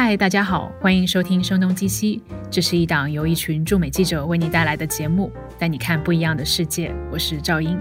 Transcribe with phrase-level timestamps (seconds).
[0.00, 5.28] 嗨，大家好，欢迎收听《声东击西》，这是一档由一群驻美记者为你带来的节目，
[5.58, 6.94] 带你看不一样的世界。
[7.10, 7.76] 我是赵英，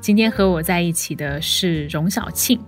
[0.00, 2.60] 今天和我在一起的是荣小庆，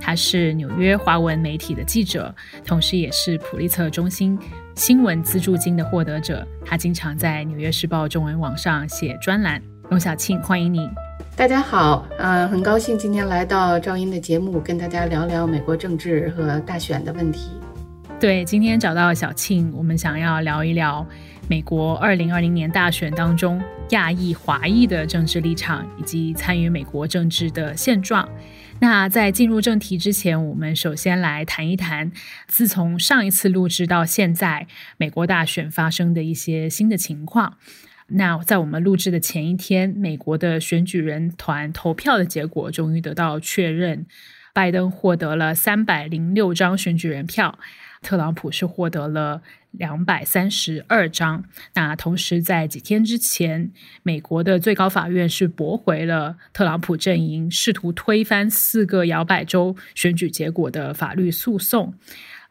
[0.00, 2.34] 他是纽约华文媒体的记者，
[2.64, 4.36] 同时也是普利策中心
[4.74, 6.44] 新闻资助金的获得者。
[6.66, 9.62] 他经常在《纽约时报》中文网上写专栏。
[9.88, 10.90] 荣小庆，欢迎你。
[11.36, 17.52] 大家好，呃，很高兴今天来到赵英的节目，跟大家聊聊美国政治和大选的问题。
[18.22, 21.04] 对，今天找到小庆，我们想要聊一聊
[21.48, 28.28] 美国二零二零年大选当中亚裔、华裔的政治立场以及参与美国政治的现状。
[28.78, 32.12] 那在进入正题之前，我们首先来谈一谈，
[32.46, 34.68] 自从上一次录制到现在，
[34.98, 37.58] 美国大选发生的一些新的情况。
[38.06, 44.06] 那在我们录制的前一天，美国的选举人团投票的结果终于得到确认，
[44.52, 47.58] 拜登获得了三百零六张选举人票。
[48.02, 51.44] 特朗普是获得了两百三十二张。
[51.74, 53.70] 那同时，在几天之前，
[54.02, 61.94] 美国的最高法院是驳回了特朗普阵营试图推翻四个摇摆州选举结果的法律诉讼。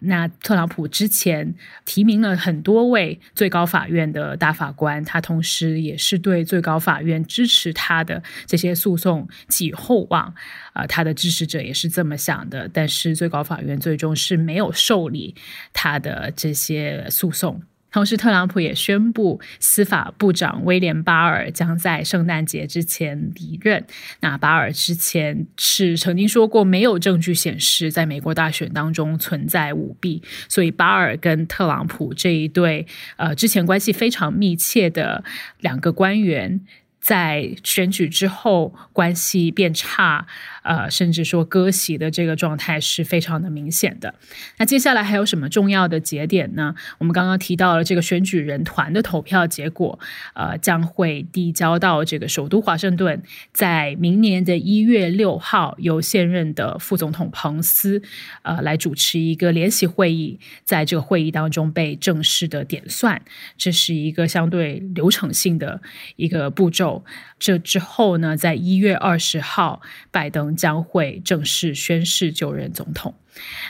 [0.04, 1.54] 那特朗普之前
[1.86, 10.34] 提名了很多位最高法院的大法官，他同时也是对最高法院支持他的这些诉讼寄予厚望。
[10.74, 15.36] 啊，他的支持者也是这么想的，但是最高法院最终是没有受理
[15.74, 17.62] 他的这些诉讼。
[17.94, 23.86] 同时，特朗普也宣布，司法部长威廉巴尔将在圣诞节之前离任。
[24.22, 35.26] 那巴尔之前是曾经说过，没有证据显示在美国大选当中存在舞弊，所以巴尔跟特朗普这一对呃之前关系非常密切的
[35.60, 36.62] 两个官员。
[37.02, 40.28] 在选举之后，关系变差，
[40.64, 44.14] 呃，甚至说割席的这个状态是非常的明显的。
[44.58, 46.76] 那接下来还有什么重要的节点呢？
[47.00, 50.00] 我们刚刚提到了这个选举人团的投票结果，
[50.34, 53.22] 呃，将会递交到这个首都华盛顿，
[53.52, 58.02] 在明年的一月六号，由现任的副总统彭斯，
[58.44, 63.22] 呃，来主持一个联席会议，在这个会议当中被正式的点算，
[63.58, 65.82] 这是一个相对流程性的
[66.16, 67.04] 一个步骤。
[67.40, 69.82] 这之后呢，在一月二十号，
[70.12, 73.14] 拜登将会正式宣誓就任总统。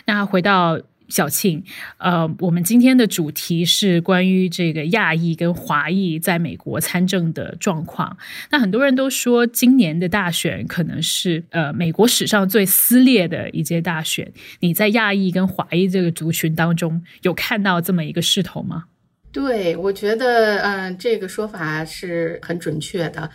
[0.06, 1.62] 那回到小庆，
[1.98, 8.18] 呃，我们今天的主题是关于这个亚裔跟华裔在美国参政的状况。
[8.50, 14.32] 那很多人都说，今年的大选可能是呃美国史上最撕裂的一届大选。
[14.62, 18.86] 你在亚裔跟华裔这个族群当中，有看到这么一个势头吗？
[19.34, 23.30] 对，我觉得，嗯，这个说法是很准确的。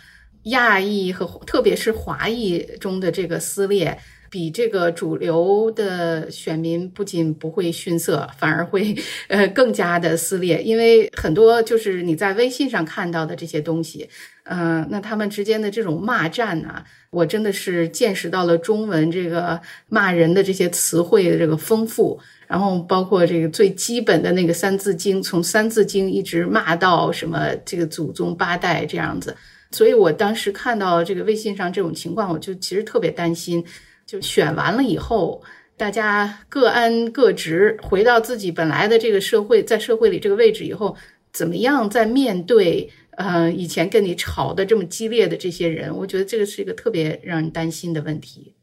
[0.49, 3.97] 亚裔和特别是华裔中的这个撕裂，
[4.29, 8.95] 比这个主流的选民不仅不会逊色，反而会
[9.27, 10.61] 呃更加的撕裂。
[10.61, 14.09] 因为很多就是你在微信上看到的这些东西，
[14.43, 19.59] 嗯，那他们之间的这种骂战呢，我真的是见识到了中文这个
[19.89, 22.19] 骂人的这些词汇的这个丰富。
[22.47, 29.35] 然后包括这个最基本的那个《三字经》，从《三字经》一直骂到什么这个祖宗八代这样子，
[29.71, 33.63] 所以我当时看到这个微信上这种情况，我就其实特别担心。
[34.05, 35.43] 就选完了以后，
[35.75, 40.95] 大家各安各职，回到自己本来的这个社会，在社会里这个位置以后，
[41.33, 45.93] 怎么样在面对呃以前跟你吵的这么激烈的这些人？
[45.93, 48.53] 我觉得这个是一个特别让人担心的问题。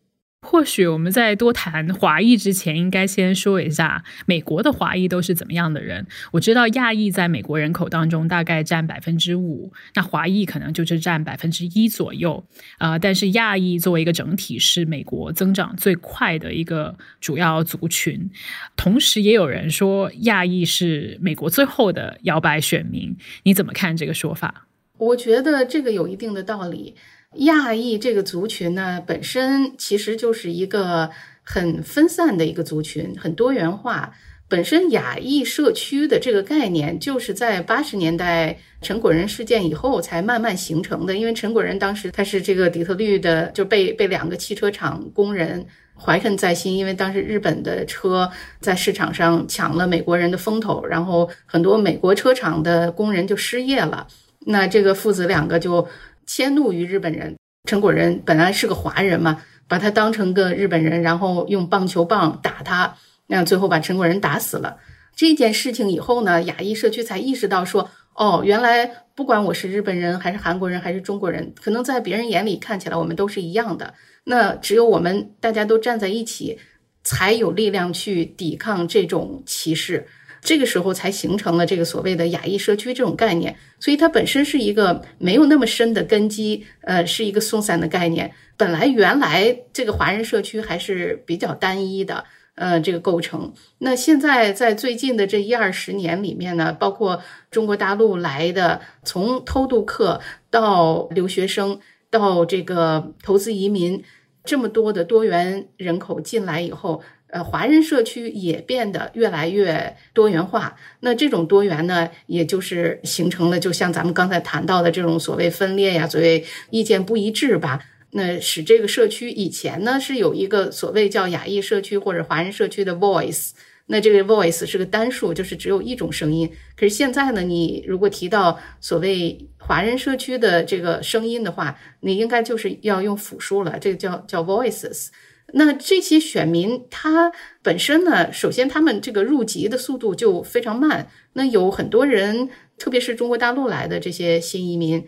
[0.44, 6.06] 或许我们在多谈华裔之前，应该先说一下美国的华裔都是怎么样的人。
[6.32, 12.44] 我知道亚裔在美国人口当中大概占百分之五，那华裔可能就是占百分之一左右。
[12.78, 18.30] 呃，但是亚裔作为一个整体，是美国增长最快的一个主要族群。
[18.76, 23.16] 同时，也有人说亚裔是美国最后的摇摆选民。
[23.44, 24.66] 你怎么看这个说法？
[24.98, 26.94] 我觉得这个有一定的道理。
[27.36, 31.10] 亚裔这个族群呢，本身其实就是一个
[31.42, 34.12] 很分散的一个族群，很多元化。
[34.46, 41.14] 本身亚裔社区的这个概念，就是在八十年代陈果仁事件以后才慢慢形成的。
[41.14, 45.66] 因为陈果仁当时他是这个底特律的，就被被两个汽车厂工人
[45.96, 48.30] 怀恨在心，因为当时日本的车
[48.60, 54.06] 在市场上抢了美国人的风头，然后很多美国车厂的工人就失业了。
[54.46, 55.88] 那这个父子两个就。
[56.26, 57.36] 迁怒于日本人，
[57.68, 64.78] 陈果仁本来是个华人嘛，把他当成个日本人，然后用棒球棒打他，那最后把陈果仁打死了。
[65.16, 73.94] 这件事情以后呢，亚裔社区才意识到说，哦，原来不管我是日本人还是韩国人还是中国人，可能在别人眼里看起来我们都是一样的。
[74.24, 76.58] 那只有我们大家都站在一起，
[77.02, 80.06] 才有力量去抵抗这种歧视。
[80.44, 88.30] 这个时候才形成了这个所谓的亚裔社区这种概念，所以它本身是一个没有那么深的根基，呃，是一个松散的概念。
[88.58, 92.24] 本来原来这个华人社区还是比较单一的，
[92.56, 93.54] 呃，这个构成。
[93.78, 100.20] 那现在在最近的这一二十年里面呢，包括中国大陆来的，从偷渡客
[100.50, 101.80] 到留学生
[102.10, 104.04] 到这个投资移民，
[104.44, 107.02] 这么多的多元人口进来以后。
[107.34, 110.76] 呃，华人社区也变得越来越多元化。
[111.00, 117.80] 那这种多元呢，也就是形成了，就像咱们刚才谈到的这种所谓分裂呀，所谓意见不一致吧。
[118.12, 123.50] 那使这个社区以前呢是有一个所谓叫亚裔社区或者华人社区的 voice，
[123.86, 126.48] 那这个 voice 是个单数，就是只有一种声音。
[126.76, 135.08] 可是现在呢，你如果提到所谓华人社区的这个声音的话，你应该就是要用复数了，这个叫叫 voices。
[135.56, 141.08] 那这些选民他本身呢，首先他们这个入籍的速度就非常慢。
[141.34, 145.04] 那有很多人，特别是中国大陆来的这些新移民，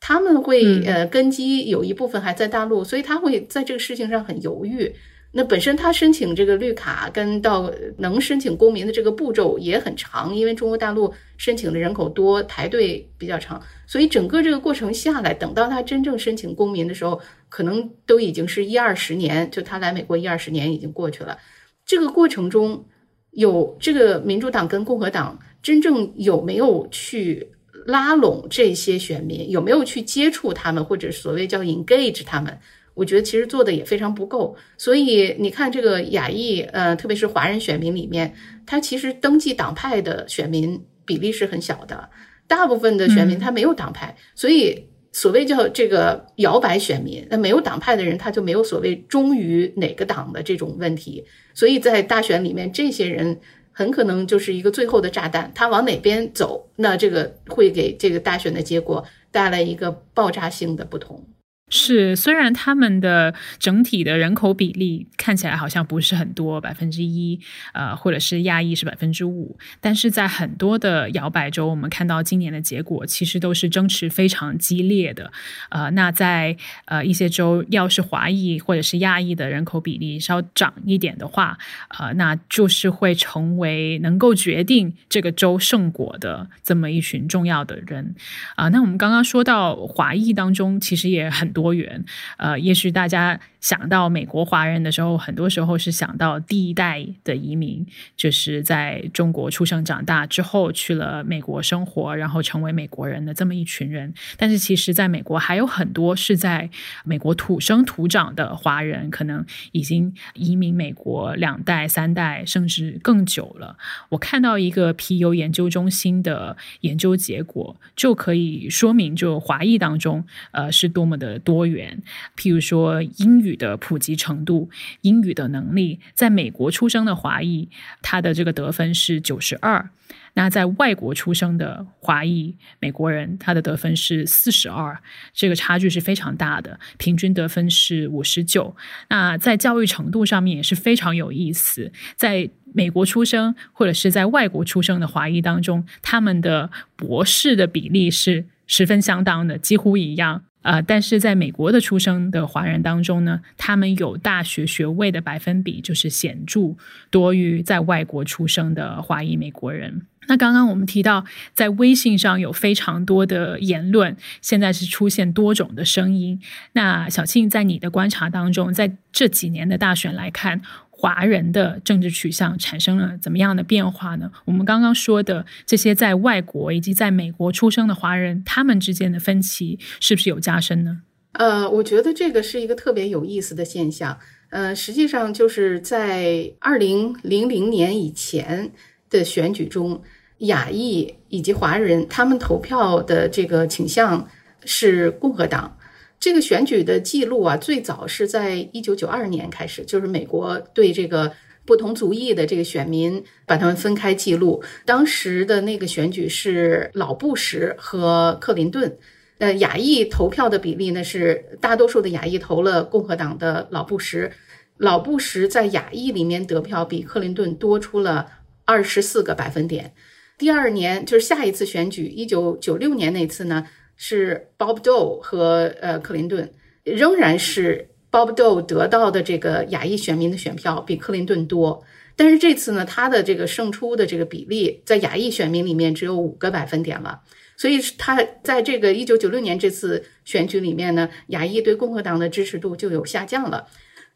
[0.00, 4.94] 他们会呃根基有一部分还在大陆，所以他会在这个事情上很犹豫。
[5.32, 21.38] 那本身他申请这个绿卡跟到能申请公民的这个步骤也很长，因为中国大陆申请的人口多，排队比较长，所以整个这个过程下来，等到他真正申请公民的时候，可能都已经是一二十年，就他来美国一二十年已经过去了。
[21.86, 22.84] 这个过程中
[23.30, 27.52] 有这个民主党跟共和党真正有没有去
[27.86, 32.58] 拉拢这些选民，有没有去接触他们，或者所谓叫 engage 他们？
[32.94, 38.34] 我觉得其实做的也非常不够，所以你看这个亚裔，呃，特别是华人选民里面，
[38.66, 42.10] 他其实登记党派的选民比例是很小的，
[42.46, 53.40] 大部分的选民他没有党派，所以所谓叫这个摇摆选民，那没有党派的人他就没有所谓忠于哪个党的这种问题，所以在大选里面，这些人
[53.72, 61.24] 很可能就是一个最后的炸弹，他往哪边走，那这个会给这个大选的结果带来一个爆炸性的不同。
[61.70, 67.38] 是，虽然他们的整体的人口比例看起来好像不是很多，百分之一，
[67.72, 75.30] 呃，或者是亚裔是百分之五，但是在很多的摇摆州，我们看到今年的结果其实都是争持非常激烈的。
[75.68, 76.56] 呃，那在
[76.86, 81.56] 呃一些州，要是华裔或者是亚裔的人口比例稍涨一点的话，
[81.96, 88.16] 呃，那就是会成为能够决定这个州胜果的这么一群重要的人。
[88.56, 91.59] 啊，那我们刚刚说到华裔当中，其实也很多。
[91.60, 92.02] 多元，
[92.38, 93.38] 呃，也许大家。
[93.60, 97.86] 想到美国华人的时候，很多时候是想到第一代的移民，
[98.16, 104.14] 就是在中国出生长大之后去了美国生活，然后成为美国人的这么一群人。
[104.38, 106.70] 但是其实，在美国还有很多是在
[107.04, 113.76] 美国土生土长的华人，可能已经移民美国两代、三代，甚至更久了。
[114.08, 122.02] 我看到一个皮尤研究中心的研究结果，就可以说明，就华裔当中，呃，是多么的多元。
[122.36, 123.49] 譬如说英语。
[123.56, 124.70] 的普及程度，
[125.02, 127.68] 英语的能力，在美国出生的华裔，
[128.02, 129.90] 他的这个得分是九十二；
[130.34, 135.00] 那在外国出生的华裔美国人，他的得分是四十二，
[135.32, 138.76] 这个差距是非常大的，平均得分是五十九。
[139.08, 150.44] 那在教育程度上面也是非常有意思，在美国出生或者是在外国出生的华裔当中，他们的博士的比例是十分相当的，几乎一样。
[150.62, 156.74] 呃，但是在美国的出生的华人当中呢，他们有大学学位的百分比就是显著
[157.10, 160.02] 多于在外国出生的华裔美国人。
[160.28, 161.24] 那刚刚我们提到，
[161.54, 166.40] 在微信上有非常多的言论，现在是出现多种的声音。
[166.72, 170.60] 那小庆在你的观察当中，在这几年的大选来看。
[171.00, 174.30] 华人的政治取向产生了怎么样的变化呢？
[174.44, 181.00] 我们刚刚说的这些在外国以及在美国出生的华人，他们之间的分歧是不是有加深呢？
[181.32, 184.18] 呃，我觉得这个是一个特别有意思的现象。
[184.50, 188.70] 呃，实际上就是在二零零零年以前
[189.08, 190.02] 的选举中，
[190.40, 194.28] 亚裔以及华人他们投票的这个倾向
[194.66, 195.78] 是共和党。
[196.20, 201.32] 这个选举的记录啊，最早是在一九九二年开始，就是美国对这个
[201.64, 204.62] 不同族裔的这个选民把他们分开记录。
[204.84, 208.98] 当时的那个选举是老布什和克林顿，
[209.38, 214.30] 呃，亚裔投票的比例呢是大多数的亚裔投了共和党的老布什，
[214.76, 218.26] 老布什在亚裔里面得票比克林顿多出了
[218.66, 219.94] 二十四个百分点。
[220.36, 223.66] 第二年就是下一次选举，一九九六年那次呢。
[224.02, 226.50] 是 Bob Dole 和呃克林顿，
[226.84, 231.84] 仍然是 Bob Dole 得到的这个亚裔选民的选票比克林顿多。
[232.16, 237.20] 但是这次呢，他的这个胜出的这个比例在亚裔选民里面只有五个百分点了，
[237.58, 243.66] 所以他在这个一九九六年这次选举里面呢，亚裔对共和党的支持度就有下降了。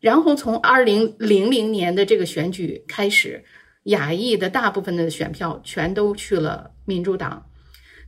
[0.00, 3.44] 然后从二零零零年的这个选举开始，
[3.84, 7.44] 亚裔的大部分的选票全都去了民主党。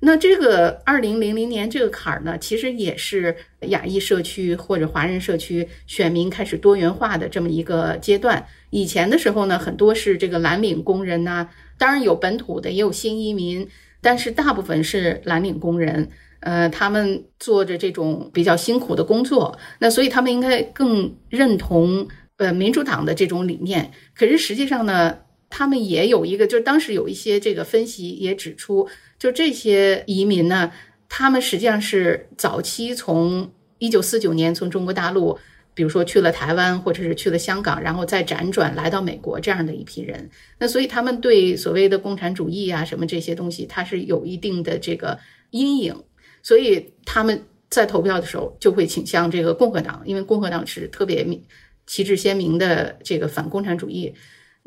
[0.00, 3.34] 那这个二零零零年这个坎儿呢，其实也是
[3.68, 8.46] 亚裔社区或者华人社区选民开始多元化的这么一个阶段。
[8.70, 11.48] 以前的时候呢，很多是这个蓝领工人呐，
[11.78, 13.66] 当然有本土的，也有新移民，
[14.02, 16.10] 但是大部分是蓝领工人。
[16.40, 23.90] 呃，他们做着这种比较辛苦的工作，那所以他们应该更认同呃民主党的这种理念。
[24.14, 28.86] 可是实际上呢，他们也有一个，就是当时有一些这个分析也指出。
[29.18, 30.72] 就这些移民呢，
[31.08, 35.38] 他们实际上是早期从一九四九年从中国大陆，
[35.74, 40.30] 比如说去了台湾或者是去了香港，然后再辗转来到美国这样的一批人。
[40.58, 45.18] 那所以他们对所谓的共产主义啊什么这些东西，它是有一定的这个
[45.50, 45.94] 阴影，
[46.42, 51.26] 所以他们在投票的时候就会倾向这个共和党，因为共和党是特别
[51.86, 54.14] 旗帜鲜明的这个反共产主义。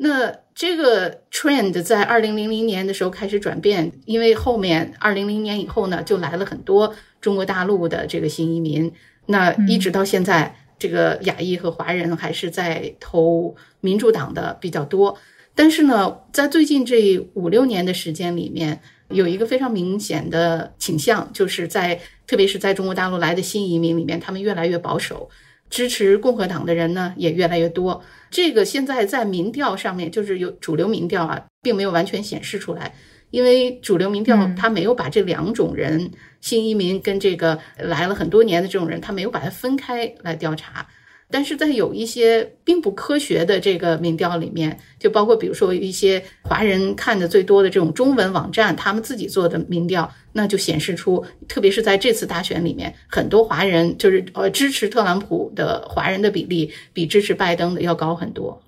[0.02, 8.90] 那这个 trend 在二零零零年的时候开始转变，因为后面二零零年以后呢，就来了很多中国大陆的这个新移民。
[9.26, 15.18] 那一直到现在，这个亚裔和华人还是在投民主党的比较多。
[15.54, 18.80] 但是呢，在最近这五六年的时间里面，
[19.10, 25.28] 有一个非常明显的倾向，就是在特别是在中国大陆来的新移民里面，他们越来越保守。
[25.70, 32.92] 支持共和党的人呢也越来越多，这个现在在民调上面就是有主流民调啊，并没有完全显示出来，
[33.30, 36.10] 因为主流民调它没有把这两种人，
[36.40, 40.86] 新移民跟这个来了很多年的这种人，他没有把它分开来调查。
[41.30, 58.60] 但是在有一些并不科学的这个民调里面，就包括比如说一些华人看的最多的这种中文网站，他们自己做的民调，那就显示出，特别是在这次大选里面，很多华人就是呃支持特朗普的华人的比例比支持拜登的要高很多。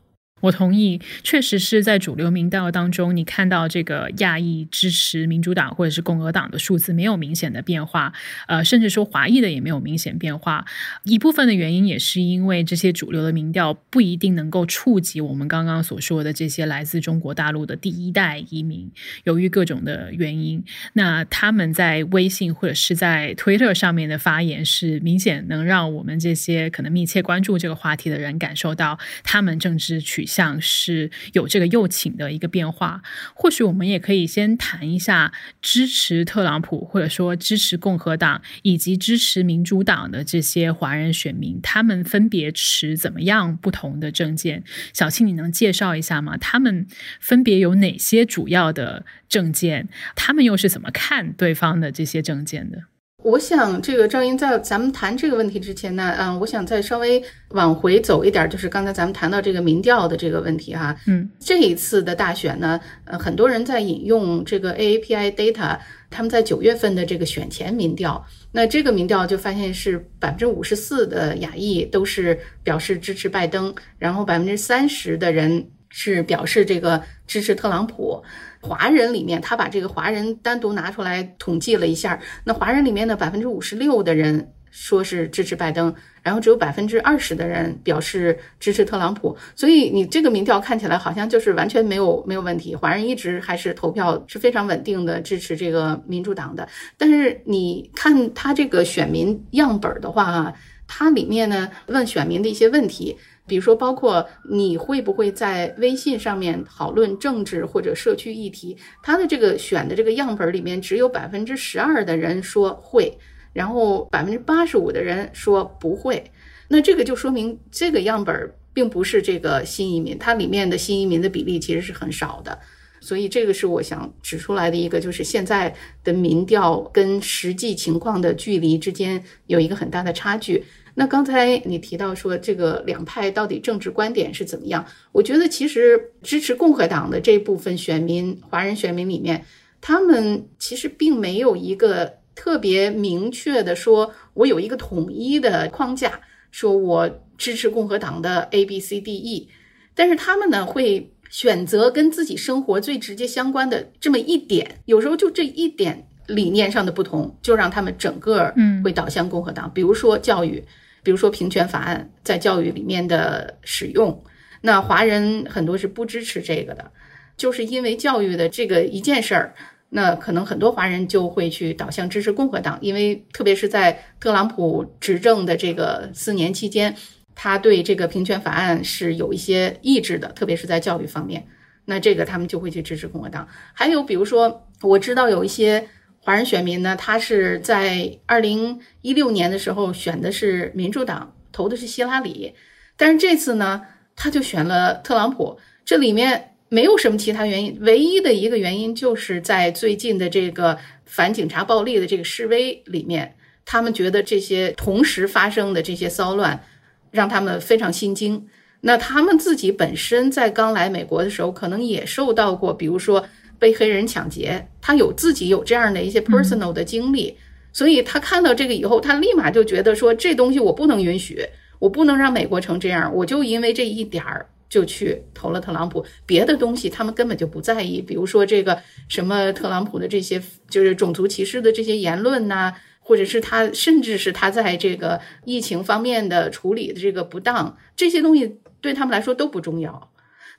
[0.43, 8.13] 我同意，确实是在主流民调当中，你看到这个亚裔支持民主党或者是共和党的数字没有明显的变化，
[8.49, 10.65] 呃，甚至说华裔的也没有明显变化。
[11.05, 18.91] 一部分的原因也是因为这些主流的民调不一定能够触及我们刚刚所说的这些来自中国大陆的第一代移民，
[19.23, 30.27] 由于各种的原因，那他们在微信或者是在推特上面的发言是明显能让我们这些可能密切关注这个话题的人感受到他们政治取。
[30.33, 33.03] 像是有这个右倾的一个变化，
[33.35, 44.65] 或许我们也可以先谈一下支持特朗普或者说支持共和党以及支持民主党的这些华人选民，他们分别持怎么样不同的政见？
[44.95, 46.39] 小庆，你能介绍一下吗？
[46.39, 46.87] 他们
[47.21, 49.89] 分别有哪些主要的政见？
[50.17, 52.85] 他们又是怎么看对方的这些政见的？
[53.23, 65.79] 我想，这个赵英在咱们谈这个问题之前呢，嗯，我想再稍微往回走一点，就是刚才咱们谈到这个民调的这个问题哈，嗯，这一次的大选呢，呃，很多人在引用这个 AAPI data，
[66.11, 78.23] 他们在九月份的这个选前民调，那这个民调就发现是百分之五十四的亚裔都是表示支持拜登，然后百分之三十的人是表示这个支持特朗普。
[78.63, 85.93] 华人里面，他把这个华人单独拿出来统计了一下，那华人里面呢，百分之五十六的人说是支持拜登，
[86.23, 89.37] 然后只有百分之二十的人表示支持特朗普。
[89.57, 96.69] 所以你这个民调看起来好像就是完全没有没有问题，华人一直还是投票是非常稳定的支持这个民主党的。
[96.97, 100.55] 但是你看他这个选民样本的话啊，
[100.87, 103.19] 他里面呢问选民的一些问题。
[103.47, 108.77] 比如说，包括你会不会在微信上面讨论政治或者社区议题？
[109.03, 113.19] 他的这个选的这个样本里面，只有百分之十二的人说会，
[113.53, 116.23] 然后百分之八十五的人说不会。
[116.69, 122.59] 那这个就说明这个样本并不是这个新移民，它里面的新移民的比例其实是很少的。
[123.01, 130.65] 所以这个是我想指出来的一个，就是现在的民调跟实际情况的距离之间有一个很大的差距。
[130.95, 134.85] 那刚才你提到说这个两派到底政治观点是怎么样？
[135.11, 139.43] 我觉得其实支持共和党的这部分选民，华人选民里面，
[139.81, 146.21] 他们其实并没有一个特别明确的说，我有一个统一的框架，
[146.51, 147.09] 说我
[147.39, 149.49] 支持共和党的 A B C D E，
[149.95, 160.63] 但是他们呢会选择跟自己生活最直接相关的这么一点，有时候就这一点理念上的不同，就让他们整个嗯会导向共和党，比如说教育。
[161.03, 164.23] 比如说平权法案在教育里面的使用，
[164.61, 166.91] 那华人很多是不支持这个的，
[167.37, 169.55] 就是因为教育的这个一件事儿，
[169.89, 176.95] 那可能很多华人就会去导向支持共和党，因为特别是在特朗普执政的这个四年期间，
[177.35, 181.47] 他对这个平权法案是有一些抑制的，特别是在教育方面。
[181.85, 183.49] 那这个他们就会去支持共和党。
[183.73, 185.89] 还有比如说，我知道有一些
[186.25, 192.55] 华人选民呢，他是在二零一六年的时候选的是民主党，投的是希拉里，
[192.97, 193.83] 但是这次呢，
[194.15, 195.59] 他就选了特朗普。
[195.85, 206.63] 这里面没有什么其他原因，唯一的一个原因就是在最近的这个反警察暴力的这个示威里面，他们觉得这些同时发生的这些骚乱，
[207.11, 208.47] 让他们非常心惊。
[208.83, 213.27] 那他们自己本身在刚来美国的时候，可能也受到过，比如说
[213.63, 217.37] 被黑人抢劫，他有自己有这样的一些 personal 的经历，
[217.73, 221.47] 所以他看到这个以后，他立马就觉得说这东西我不能允许，
[221.79, 232.75] 我不能让美国成这样，我就因为这一点儿就去投了特朗普，别的东西他们根本就不在意，比如说这个什么特朗普的这些就是种族歧视的这些言论呐。
[233.05, 240.12] 或者是他，甚至是他在这个疫情方面的处理的这个不当，这些东西对他们来说都不重要。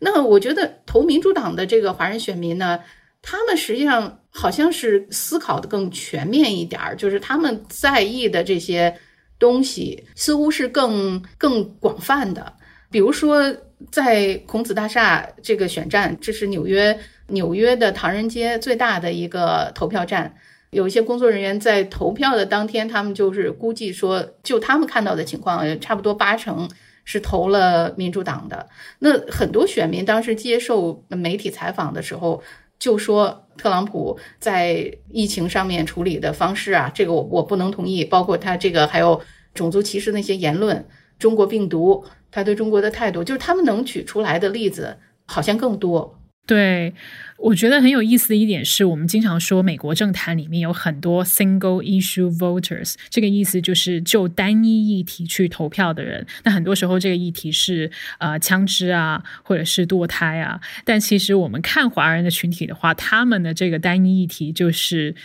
[0.03, 2.79] 那我觉得投民主党的这个华人选民呢，
[3.21, 8.93] 他们实际上好像是思考的更全面一点儿，就是他们在意的这些
[9.39, 12.53] 东西似乎是更更广泛的。
[12.91, 13.55] 比如说，
[13.91, 20.35] 在孔子大厦这个选战，这是纽约纽约的唐人街最大的一个投票站。
[20.69, 26.67] 有一些工作人员在投票的当天，他们就是估计说，就他们看到的情况，差不多八成
[27.03, 28.67] 是投了民主党的。
[28.99, 32.41] 那很多选民当时接受媒体采访的时候，
[32.79, 38.03] 就说特朗普在疫情上面处理的方式啊，这个我我不能同意。
[38.03, 39.21] 包括他这个还有
[39.53, 40.85] 种族歧视那些言论，
[41.19, 46.19] 中国病毒，他对中国的态度，就是他们能举出来的例子好像更多。
[46.45, 46.93] 对，
[47.37, 56.27] 我觉得很有意思的一点是，我们经常说美国政坛里面有很多 single issue voters，这个意思就是就单一议题去投票的人。
[56.43, 60.59] 那很多时候这个议题是呃枪支啊，或者是堕胎啊。
[60.83, 65.15] 但其实我们看华人的群体的话，他们的这个单一议题就是。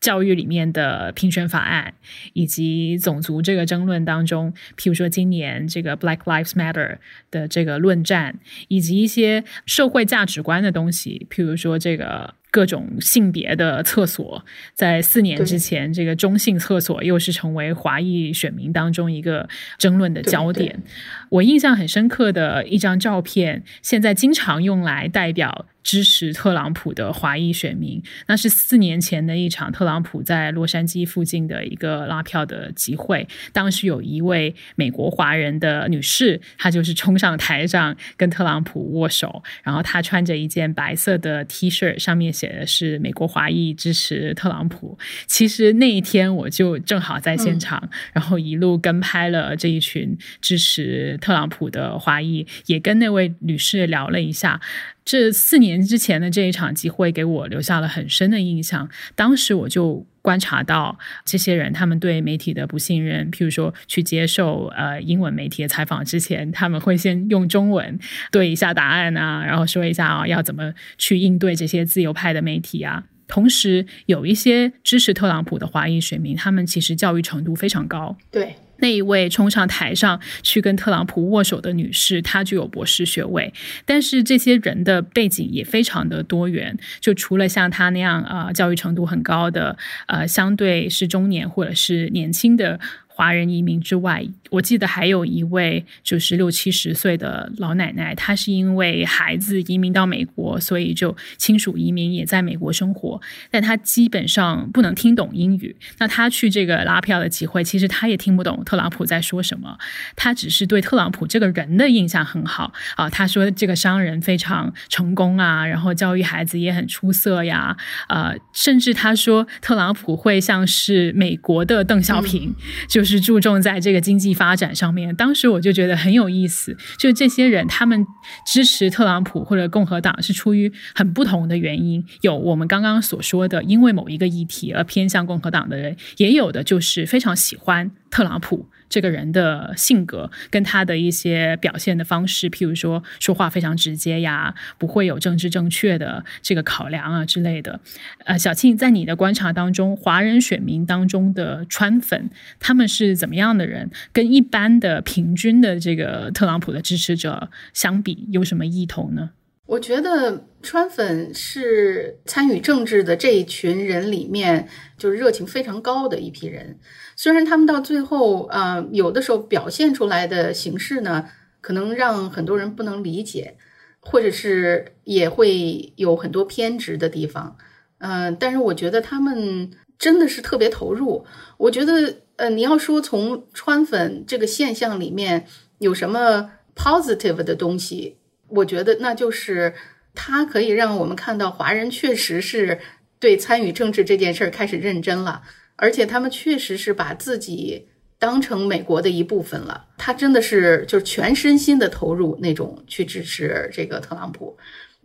[0.00, 1.94] 教育里面的平权法案，
[2.32, 6.98] 以及种族这个争论当中，譬如说今年这个 Black Lives Matter
[7.30, 12.34] 的这个论战，以及一些社会价值观的东西，譬如说这个。
[12.50, 20.82] 各种性别的厕所，在四年之前，这个中性厕所又是成为华裔选民当中一个争论的焦点。
[21.28, 33.26] 我印象很深刻的一张照片，现在经常用来代表支持特朗普的华裔选民，那是四年前的一场特朗普在洛杉矶附近的一个拉票的集会。
[33.52, 42.28] 当时有一位美国华人的女士，她就是冲上台上跟特朗普握手，然后她穿着一件白色的 T 恤，上面。
[42.38, 44.96] 写的是美国华裔支持特朗普。
[45.26, 54.60] 其实那一天我就正好在现场，然后一路跟拍了这一群支持特朗普的华裔，也跟那位女士聊了一下。
[55.08, 58.86] 这四年之前的这一场集会给我留下了很深的印象。
[59.14, 67.98] 当时我就观察到这些人他们对媒体的不信任，譬如说去接受呃英文媒体的采访之前，他们会先用中文
[68.30, 73.04] 对一下答案啊，然后说一下啊要怎么去应对这些自由派的媒体啊。
[73.26, 78.14] 同时，有一些支持特朗普的华裔选民，他们其实教育程度非常高。
[78.30, 78.54] 对。
[78.78, 83.52] 那一位冲上台上去跟特朗普握手的女士，她具有博士学位。
[83.84, 92.78] 但是这些人的背景也非常的多元，就除了像她那样啊教育程度很高的，呃，相对是中年或者是年轻的。
[93.18, 105.74] 华人移民之外，我记得还有一位就是六七十岁的老奶奶，她是因为孩子移民到美国，所以就亲属移民也在美国生活，但她基本上不能听懂英语。
[105.98, 109.76] 那她去这个拉票的机会，其实她也听不懂特朗普在说什么，
[110.14, 113.10] 她只是对特朗普这个人的印象很好啊。
[113.10, 117.76] 她说这个商人非常成功啊，然后教育孩子也很出色呀，
[118.08, 122.54] 呃，甚至她说特朗普会像是美国的邓小平，
[122.88, 123.07] 就。
[123.08, 125.14] 是注重在这个经济发展上面。
[125.16, 128.06] 当时我就觉得很有意思，就这些人他们
[128.46, 132.04] 支持特朗普或者共和党是出于很不同的原因。
[132.20, 147.80] 有我们刚刚所说的，因为某一个议题而偏向共和党的人，也有的就是非常喜欢特朗普这个人的性格跟他的一些表现的方式，譬如说说话非常直接呀，不会有政治正确的这个考量啊之类的。
[148.24, 153.90] 呃，小庆在你的观察当中，华人选民当中的川粉他们是怎么样的人？
[154.12, 159.30] 跟一般的平均的这个特朗普的支持者相比，有什么异同呢？
[159.68, 166.78] 我觉得川粉是参与政治的这一群人里面，就是热情非常高的一批人。
[167.16, 171.28] 虽然他们到最后，呃，有的时候表现出来的形式呢，
[171.60, 173.58] 可能让很多人不能理解，
[174.00, 177.58] 或者是也会有很多偏执的地方。
[177.98, 181.26] 嗯，但是我觉得他们真的是特别投入。
[181.58, 185.44] 我觉得，呃，你要说从川粉这个现象里面
[185.78, 188.16] 有什么 positive 的东西？
[188.48, 189.74] 我觉得那就是
[190.14, 192.78] 它可以让我们看到华人确实是
[193.20, 195.42] 对参与政治这件事儿开始认真了，
[195.76, 199.86] 而且他们确实是把自己当成美国的一部分了。
[199.96, 204.56] 他真的是就是全身心的投入那种去支持这个特朗普。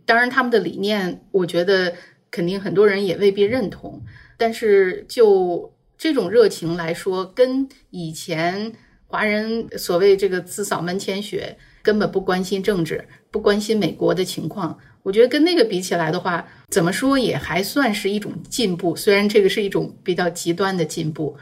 [0.04, 1.94] 当然，他们的理念，我觉得
[2.30, 4.02] 肯定很多人也未必认同，
[4.36, 8.72] 但是就这种热情来说，跟以前
[9.06, 11.56] 华人所谓这个自扫门前雪。
[11.84, 14.76] 根本不关心政治，不关心美国的情况。
[15.02, 18.96] 我觉得跟那个比起来的话，怎么说也还算是一种进步。
[18.96, 21.36] 虽然这个是一种比较极端的进步。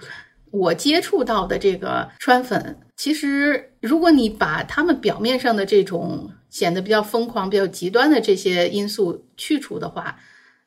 [0.51, 10.19] 我接触到的这个川粉，其实如果你把他们表面上的这种显得比较疯狂、比较极端的这些因素去除的话，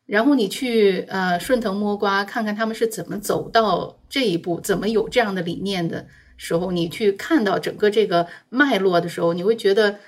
[0.05, 6.07] 然后你去呃顺藤摸瓜，看看他们是怎么走到这一步，怎么有这样的理念的。
[6.37, 9.99] 时候，你去看到整个这个脉络的时候，你会觉得，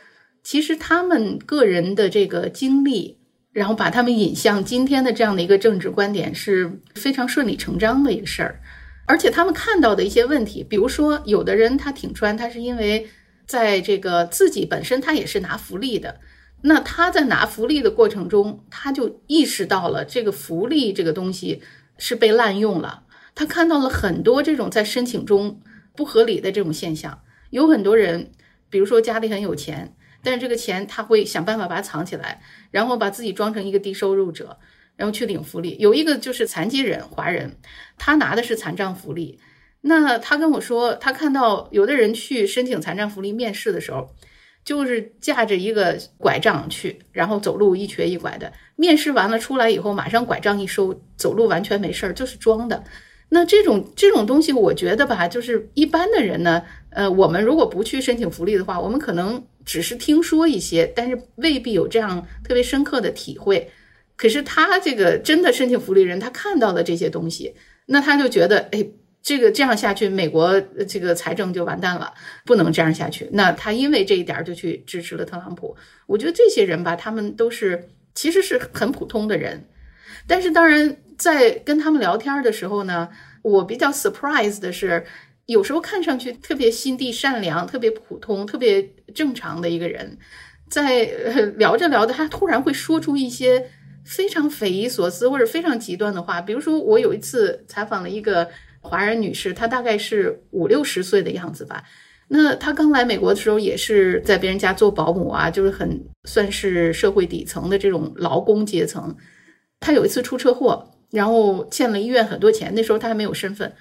[0.44, 3.18] 其实他们个人的这个经历，
[3.52, 8.60] 然后把他们引向今天的这样的一个政治观点，是非常顺理成章的一个事儿。
[9.06, 13.08] 而且他们看到的一些问题，比如说，有的人他挺穿，他是因为
[13.46, 16.20] 在这个自己本身他也是拿福利的，
[16.64, 21.62] 那他在拿福利的过程中，他就意识到了这个福利这个东西
[21.98, 25.62] 是被滥用了，他看到了很多这种在申请中。
[25.98, 28.32] 不合理的这种现象，有很多人，
[28.70, 34.60] 比如说家里很有钱，但是这个钱他会想办法把它藏起来，然后把自己装成一个低收入者，
[34.96, 35.76] 然后去领福利。
[35.80, 37.58] 有一个就是残疾人华人，
[37.98, 39.40] 他拿的是残障福利。
[39.82, 44.10] 那他跟我说，他看到有的人去申请残障福利面试的时候，
[44.66, 48.52] 就是架着一个拐杖去，然后走路一瘸一拐的。
[48.76, 52.84] 面试完了出来以后，马上拐杖一收，走路完全没事儿，就是装的。
[53.30, 63.70] 那这种这种东西，我觉得吧，就是一般的人呢，呃，我们如果不去申请福利的话，我们可能只是听说一些，但是未必有这样特别深刻的体会。
[64.16, 67.54] 可是他这个真的申请福利人，他看到了这些东西，
[67.88, 68.88] 那他就觉得，哎，
[69.22, 72.14] 这个这样下去，美国这个财政就完蛋了，
[72.46, 73.28] 不能这样下去。
[73.34, 75.76] 那他因为这一点就去支持了特朗普。
[76.06, 79.66] 我觉得这些人吧，他们都是其实是很普通的人，
[80.26, 80.96] 但是当然。
[81.18, 83.10] 在跟他们聊天的时候呢，
[83.42, 85.06] 我比较 surprise 的是，
[85.48, 90.18] 有时候看上去特别心地善良、特别普通、特别正常的一个人，
[90.70, 91.06] 在
[91.58, 93.70] 聊着聊着，他突然会说出一些
[94.06, 96.40] 非常匪夷所思或者非常极端的话。
[96.40, 98.50] 比如说，我有一次采访了一个
[98.82, 101.84] 华人女士，她大概是五六十岁的样子吧。
[102.28, 109.16] 那她刚来美国的时候，也是在别人家做保姆啊，就是很算是社会底层的这种劳工阶层。
[109.80, 110.94] 她有一次出车祸。
[111.12, 113.74] 然后欠了医院很多钱，那时候他还没有身份，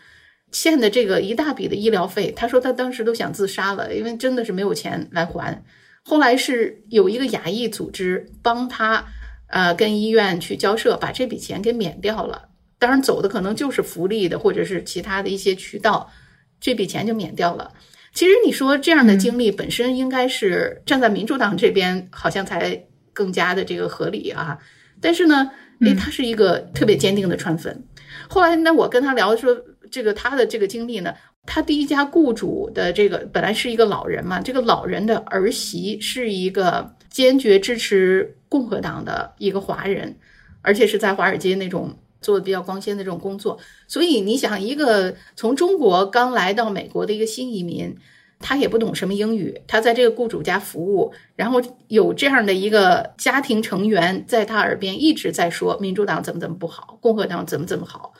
[0.52, 2.32] 欠的这个一大笔的医疗费。
[2.36, 5.64] 他说他当时都想自杀了，因为真的是没有钱来还。
[6.04, 9.06] 后来是有一个亚裔组织帮他，
[9.48, 12.48] 呃，跟医院去交涉，把这笔钱给免掉了。
[12.78, 16.08] 当然走的可能就是福利的，或者是其他的一些渠道，
[16.60, 17.72] 这笔钱就免掉了。
[18.14, 24.58] 其实你说这样的经历本身应该是站在民主党这边，好像才更加的这个合理啊。
[25.00, 25.50] 但是呢？
[25.80, 27.84] 哎，他是一个特别坚定的川粉。
[28.28, 29.56] 后来，那我跟他聊说，
[29.90, 40.16] 这个他的这个经历呢，他第一家雇主的这个本来是一个老人嘛，这个老人的儿媳是一个坚决支持共和党的一个华人，
[40.62, 43.58] 而且是在华尔街那种做的比较光鲜的这种工作。
[43.86, 47.96] 所以你想，一个从中国刚来到美国的一个新移民。
[48.38, 58.12] 他也不懂什么英语，他在这个雇主家服务，然后有这样的一个家庭成员在他耳边一直在说民主党怎么怎么不好，共和党怎么怎么好，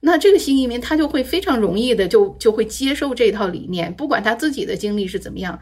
[0.00, 5.60] 那这个新移民他就会非常容易的就就会接受这套理念，不管他自己的经历是怎么样，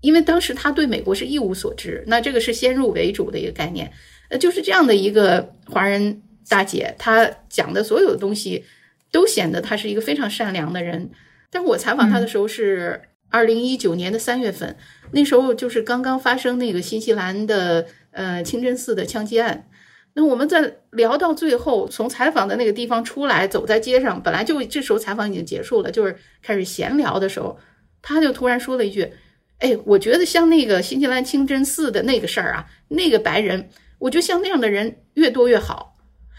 [0.00, 3.90] 因为当时他对美国是一无所知，那这个是先入为主的一个概念，
[4.28, 8.64] 呃，就是这样的一个华人大姐，她讲的所有的东西
[9.10, 11.10] 都显得她是一个非常善良的人。
[11.52, 14.76] 但我采访他的时候是二零一九年的三月份，
[15.12, 19.66] 那时候就是刚刚发生那个新西兰的呃清真寺的枪击案。
[20.14, 27.56] 那我们在聊到最后，从采访的那个地方出来，走在街上，本来就这时候采访已经结束了，就是开始闲聊的时候，
[28.02, 29.12] 他就突然说了一句
[29.60, 35.96] ：“哎，我觉得像那个新西兰清真寺的那个事儿啊，那个白人，我觉得像那样的人越多越好。”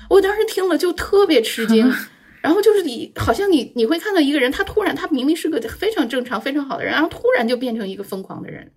[0.09, 1.89] 我当时听了就特别吃惊，
[2.41, 8.71] 然后就是你好像你你会看到一个人，他突然他明明是个非常正常、非常好的人，然后突然就变成一个疯狂的人。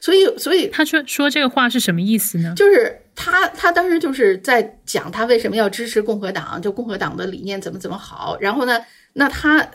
[0.00, 2.54] 所以，所以他说说这个话是什么意思呢？
[2.56, 8.36] 就是他，他当时就是在讲他为什么要支持共和党，就共和党的理念怎么怎么好。
[8.40, 8.80] 然后呢，
[9.12, 9.70] 那他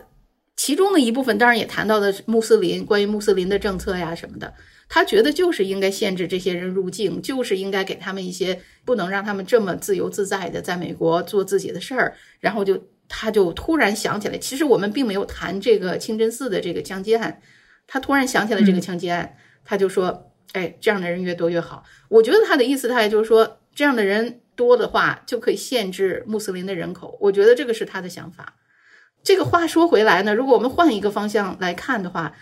[0.58, 4.54] 其中的一部分当然也谈到的穆斯林，关于穆斯林的政策呀什么的。
[4.90, 12.16] 他觉得就是应该限制这些人入境，就是应该给他们一些不能让他们这么自由自在的在美国做自己的事儿。
[12.42, 17.42] 然后就他就突然想起来，其实我们并没有谈这个清真寺的这个枪击案，
[17.88, 19.36] 他突然想起来这个枪击案。
[19.70, 27.18] 他就说：“哎，这样的人越多越好。”我觉得他的意思，他也就是说，这样的人多的话，就可以限制穆斯林的人口。
[27.20, 28.56] 我觉得这个是他的想法。
[29.24, 32.34] 这个话说回来呢，如果我们换一个方向来看的话，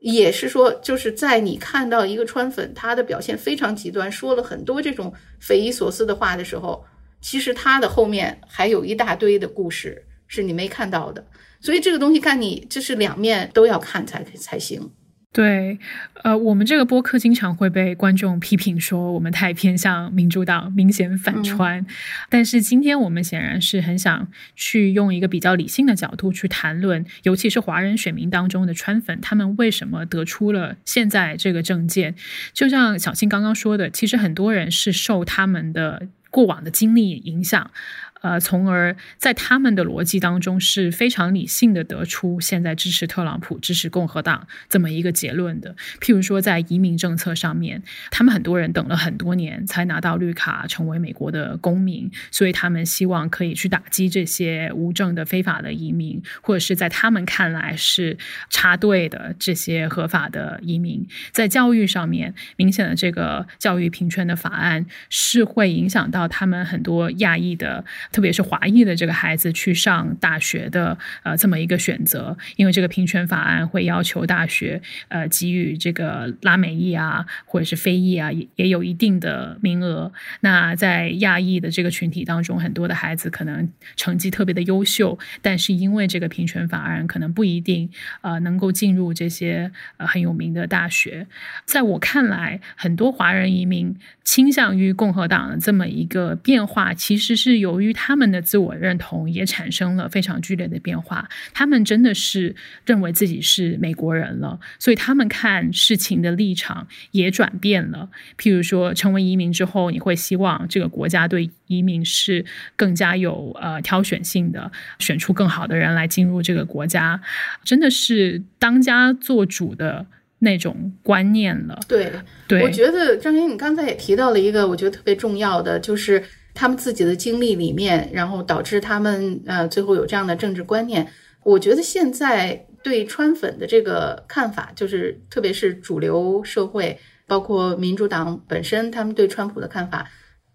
[0.00, 6.86] 也是说，就是在你看到一个川粉他的表现非常极端，说了很多这种匪夷所思的话的时候，
[7.20, 11.22] 其实他的后面还有一大堆的故事是你没看到的。
[11.60, 14.90] 所以这个东西看你就是两面都要看才才行。
[15.32, 15.78] 对，
[16.24, 21.86] 呃，我们这个播客经常会被观众批评说我们太偏向民主党，明显反川。
[22.28, 32.16] 但是今天我们显然是很想去用一个比较理性的角度去谈论，尤其是华人选民当中的川粉，他们为什么得出了现在这个政见？
[32.52, 37.70] 就像小青刚刚说的，其实很多人是受他们的过往的经历影响。
[38.20, 45.74] 呃，从而在他们的逻辑当中是非常理性的得出现在支持特朗普、支持共和党这么一个结论的。
[46.00, 58.18] 譬如说，在移民政策上面，他们很多人等了很多年才拿到绿卡，成为美国的公民，所以他们希望可以去打击这些无证的非法的移民，或者是在他们看来是
[58.50, 61.06] 插队的这些合法的移民。
[61.32, 67.82] 在教育上面，明显的这个教育平权的法案是会影响到他们很多亚裔的。
[68.12, 80.12] 特别是华裔的这个孩子去上大学的呃这么一个选择，因为这个平权法案会要求大学呃给予这个拉美裔啊或者是非裔啊也也有一定的名额。
[80.40, 87.88] 那在亚裔的这个群体当中，很多的孩子可能成绩特别的优秀，但是因为这个平权法案，可能不一定
[88.22, 91.28] 呃能够进入这些呃很有名的大学。
[91.64, 93.94] 在我看来，很多华人移民
[94.24, 97.94] 倾向于共和党的这么一个变化，其实是由于。
[98.02, 108.08] 他们的自我认同也产生了非常剧烈的变化，他们真的是认为自己是美国人了，所以他们看事情的立场也转变了。
[108.38, 112.42] 譬如说，成为移民之后，你会希望这个国家对移民是
[112.74, 117.20] 更加有呃挑选性的，选出更好的人来进入这个国家，
[117.62, 120.06] 真的是当家做主的
[120.38, 121.78] 那种观念了。
[121.86, 122.10] 对，
[122.48, 126.24] 对，我觉得张英，你刚才也提到了一个我觉得特别重要的，就是。
[126.60, 131.08] 他们自己的经历里面，然后导致他们呃最后有这样的政治观念。
[131.42, 140.10] 我觉得现在对川粉的这个看法，就是特别是主流社会，包括民主党本身，他们对川普的看法，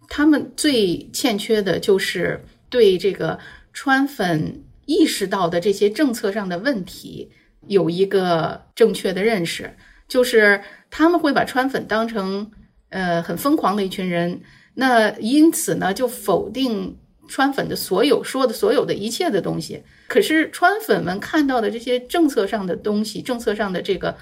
[0.08, 2.39] 他们最欠缺的就是
[2.70, 3.39] 对这个
[3.74, 7.32] 川粉意识到的这些政策上的问题
[7.65, 9.76] 有一个正确的认识，
[10.08, 12.52] 就是他们会把川粉当成
[12.89, 14.41] 呃很疯狂的一群人。
[14.76, 19.82] 那因此呢，就否定川粉的所有说的所有的一切的东西。
[20.08, 24.16] 可是川粉们看到的这些政策上的东西，政策上的这个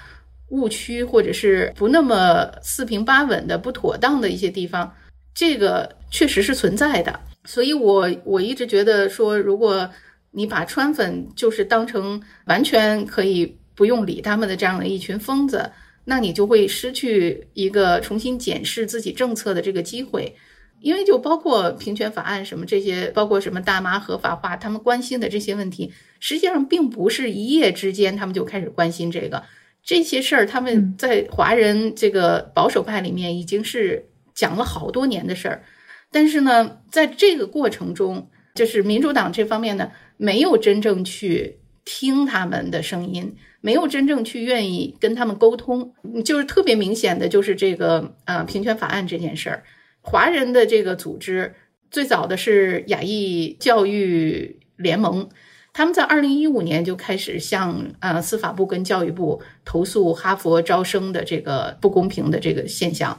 [0.50, 4.94] 误区，或者是不那么四平八稳的不妥当的一些地方，
[5.34, 7.20] 这个确实是存在的。
[7.44, 9.90] 所以，我我一直觉得说，如果
[10.30, 15.70] 你把川粉就是当成完全可以不用理他们的这样的一群疯子。
[16.04, 20.36] 那你就会失去一个重新检视自己政策的这个机会，
[20.80, 29.42] 因为就包括平权法案什么这些，包括什么大麻合法化，他们关心的这些问题，实际上并不是一夜之间他们就开始关心这个
[29.82, 35.64] 这些事儿，他们在华人这个保守派里面已经是讲了好多年的事儿，
[36.10, 43.34] 但是呢，在这个过程中，就是民主党这方面呢，没有真正去听他们的声音。
[43.64, 49.64] 没有真正去愿意跟他们沟通，就是特别明显的就是这个呃平权法案这件事儿。
[50.02, 51.54] 华人的这个组织
[51.90, 55.30] 最早的是亚裔教育联盟，
[55.72, 63.18] 他们在二零一五年就开始向呃司法部跟教育部投诉哈佛招生的这个不公平的这个现象。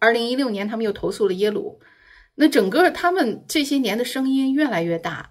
[0.00, 1.78] 二零一六年，他们又投诉了耶鲁。
[2.34, 5.30] 那整个他们这些年的声音越来越大，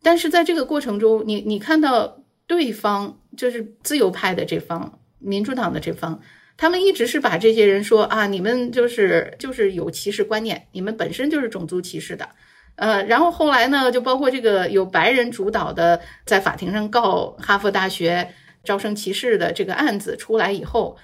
[0.00, 6.20] 但是在这个过程中，你你看到对方就是自由派的这方，民主党的这方，
[6.56, 12.28] 他们一直是把这些人说啊，你们就是就是有歧视观念，你们本身就是种族歧视的。
[12.76, 18.32] 呃，然后后来呢，就包括这个有白人主导的在法庭上告哈佛大学
[18.62, 20.98] 招生歧视的这个案子出来以后，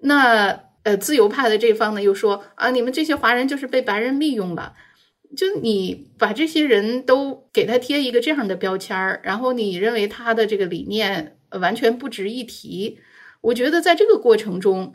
[0.00, 4.74] 那呃自由派的这方呢又说啊，你们这些华人就是被白人利用了，
[5.34, 12.98] 就你把这些人都给他贴一个这样的标签儿，然后你认为他的这个理念完全不值一提，
[13.40, 14.94] 我觉得在这个过程中，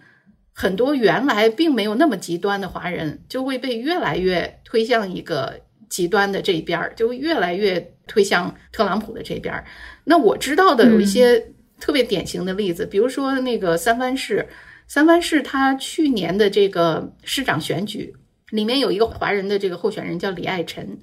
[0.54, 5.62] 很多原来并没有那么极端的华人就会被越来越推向一个。
[5.91, 9.65] 极端的这一边儿就越来越推向特朗普的这边儿。
[10.06, 14.48] 那我知道的有一些特别典型的例子，比如说那个三藩市，
[14.88, 18.15] 三藩市他去年的这个市长选举
[18.52, 21.00] 里面有一个华人的这个候选人叫李爱晨。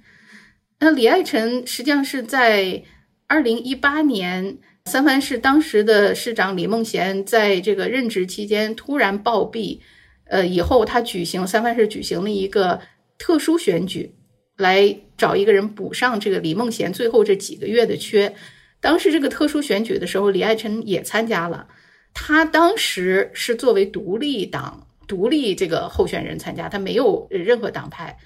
[0.79, 2.85] 那李爱晨实际上是在
[3.27, 9.81] 二零一八年三藩市当时的市长李梦贤在这个任职期间突然暴毙，
[10.27, 12.81] 呃，以后他举行三藩市举行了一个
[13.19, 14.15] 特殊选举。
[14.57, 18.35] 来找一个人补上这个李梦贤最后这几个月的缺。
[18.81, 21.69] 当时这个特殊选举的时候，李爱晨也参加了。
[22.13, 28.17] 他当时是作为独立党、独立这个候选人参加，他没有任何党派。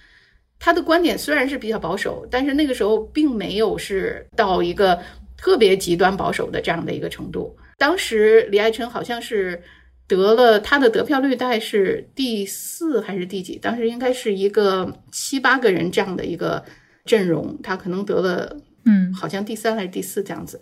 [0.59, 5.01] 他的观点虽然是比较保守，但是那个时候并没有是到一个
[5.38, 7.57] 特别极端保守的这样的一个程度。
[7.79, 9.62] 当时李爱琛好像是。
[10.09, 13.57] 得了，他的得票率大概是第四还是第几？
[13.57, 16.62] 当时应该是一个七八个人这样的一个
[17.07, 20.61] 阵容，他可能得了，嗯，好像第三还是第四这样子。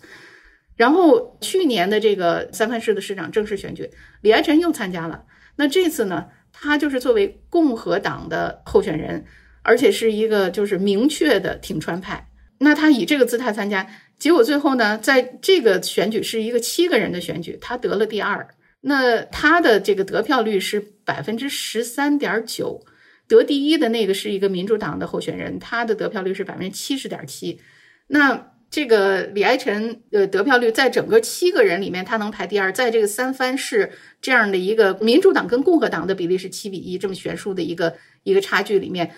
[0.76, 5.24] 然后去年的这个三藩市的市长正式选举，李爱琛又参加了。
[5.61, 9.27] 那这次呢，他就是作为共和党的候选人，
[9.61, 12.31] 而且是一个就是明确的挺川派。
[12.61, 13.87] 那他以这个姿态参加，
[14.18, 18.49] 结果最后呢，在这个选举是一个七个人的选举，他得了第二。
[18.81, 22.83] 那他的这个得票率是百分之十三点九，
[23.29, 27.61] 得第一的那个是一个民主党的候选人，他的得票率是百分之七十点七。
[28.07, 33.90] 那这个李爱晨的得票率在整个七个人里面，他能排第二，在这个三藩市
[34.22, 39.11] 这样的一个民主党跟共和党的比例是七比一这么悬殊的一个一个差距里面，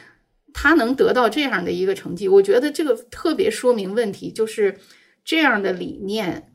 [0.54, 4.78] 他能得到这样的一个成绩，我觉得这个特别说明问题，就是
[5.22, 6.48] 这样的理念。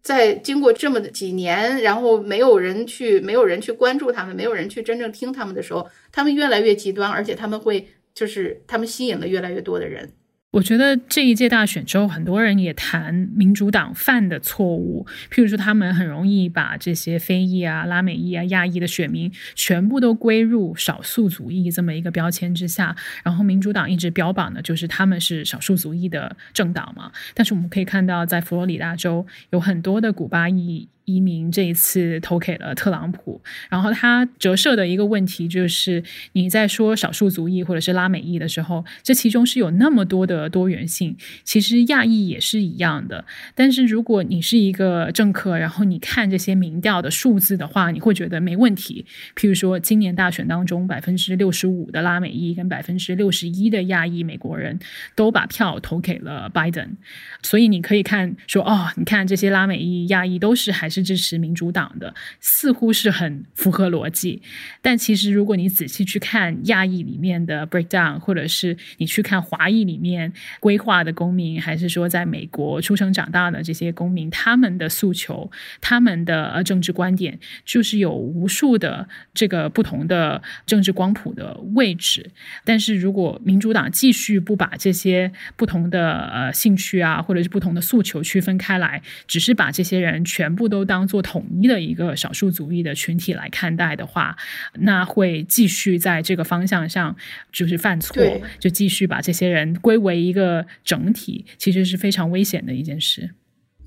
[0.00, 10.12] 在经过这么几年，然后没有人去，没有人去关注他们，没有人去真正听他们的时候，他们越来越极端，而且他们会，就是他们吸引了越来越多的人。
[10.54, 27.10] 我觉得这一届大选之后，很多人也谈民主党犯的错误，譬如说他们很容易把这些非裔啊、拉美裔啊、亚裔的选民全部都归入少数族裔这么一个标签之下，然后民主党一直标榜的就是他们是少数族裔的政党嘛。
[27.34, 30.88] 但是我们可以看到，在佛罗里达州有很多的古巴裔。
[31.04, 43.24] 移民这一次投给了特朗普，然后他折射的一个问题就是，你在说少数族裔或者是拉美裔的时候，这其中是有那么多的多元性，其实亚裔也是一样的。
[43.54, 49.04] 但是如果你是一个政客，然后你看这些民调的数字的话，你会觉得没问题。
[49.36, 54.78] 譬如说，今年大选当中，百分之六十五的拉美裔跟百分之六十一的亚裔美国人
[55.14, 56.96] 都把票投给了拜登，
[57.42, 61.14] 所以你可以看说，哦，你看这些拉美裔、亚裔都是还是。
[61.14, 64.42] 支持民主党的，似乎是很符合逻辑。
[64.82, 75.48] 但其实，如果你仔细去看亚裔里面的 breakdown，或者是你去看华裔里面规划的公民，还是说在美国出生长大的这些公民，他们的诉求、
[75.80, 82.28] 他们的政治观点，就是有无数的这个不同的政治光谱的位置。
[82.64, 94.36] 但是如果民主党继续不把这些不同的呃兴趣啊，或者是不同的诉求区分开来，只是把这些人全部都当做统一的一个少数族裔的群体来看待的话，
[94.80, 97.16] 那会继续在这个方向上
[97.52, 98.22] 就是犯错，
[98.58, 103.30] 就继续把这些人归为一个整体，其实是非常危险的一件事。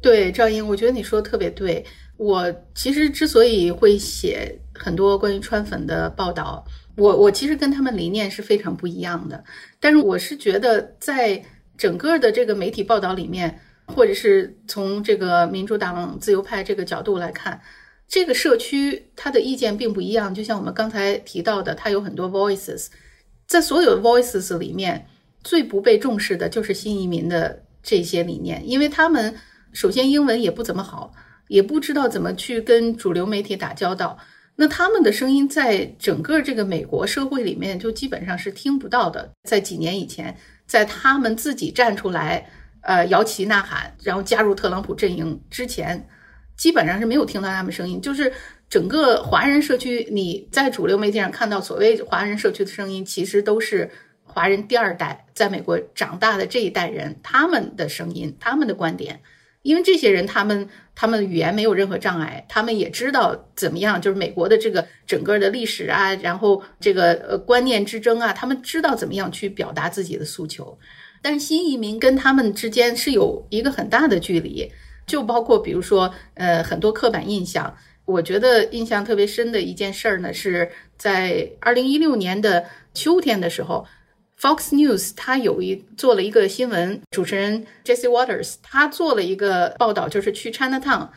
[0.02, 1.86] 对，赵英，我觉得你说的特别对。
[2.18, 6.66] 我其实之所以会写很多关于川粉的报道，
[6.96, 9.44] 我我其实跟他们理念是非常不一样的，
[9.80, 11.44] 但是我是觉得在
[11.78, 13.60] 整个的这个媒体报道里面。
[13.88, 17.60] 或者是从这个民主党自由派这个角度来看，
[18.08, 20.34] 这个社区他的意见并不一样。
[20.34, 22.88] 就像我们刚才提到的，他有很多 voices，
[23.48, 25.08] 在所有 voices 里面，
[25.44, 29.36] 最不被重视的就是新移民的这些理念，因为他们
[29.72, 31.14] 首先英文也不怎么好，
[31.48, 34.18] 也不知道怎么去跟主流媒体打交道。
[34.60, 39.32] 那他们的声音在整个这个美国社会里面就基本上是听不到的。
[39.44, 40.36] 在几年以前，
[40.66, 42.50] 在他们自己站出来，
[42.88, 46.08] 呃，摇旗呐喊，然后加入特朗普阵营之前，
[46.56, 48.00] 基本上是没有听到他们声音。
[48.02, 48.32] 就是
[48.70, 53.92] 整个华人社区，你在主流媒体上看到所谓华人社区的声音，其实都是
[54.24, 59.20] 华人第二代在美国长大的这一代人他们的声音，他们的观点。
[59.64, 70.80] 因为这些人，他们他们语言没有任何障碍，他们也知道怎么样，就是美国的这个整个的历史啊，然后这个呃观念之争啊，他们知道怎么样去表达自己的诉求。
[71.22, 74.72] 但是新移民跟他们之间是有一个很大的距离，
[75.06, 77.76] 就包括比如说呃很多刻板印象。
[78.06, 83.86] 我觉得印象特别深的一件事儿呢，是在二零一六年的秋天的时候。
[84.40, 91.10] Fox News 他有一做了一个新闻，主持人 Jesse Waters 他做了一个报道，就是去 Chinatown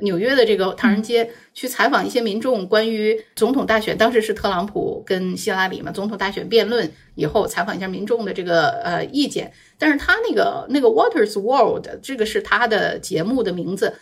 [0.00, 9.52] 纽约的这个唐人街去采访一些民众，关于总统大选，当时是特朗普跟希拉里嘛，总统大选辩论以后采访一下民众的这个呃意见。
[9.78, 13.94] 但是他那个那个 Waters World 这个是他的节目的名字，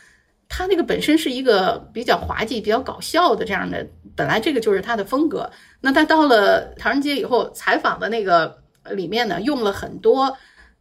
[0.48, 3.86] 他那个本身是一个比较滑稽、比较搞笑的这样的，
[4.16, 5.50] 本来这个就是他的风格。
[5.80, 8.60] 那他到了唐人街以后采访的那个。
[8.96, 10.36] 里面呢用了很多，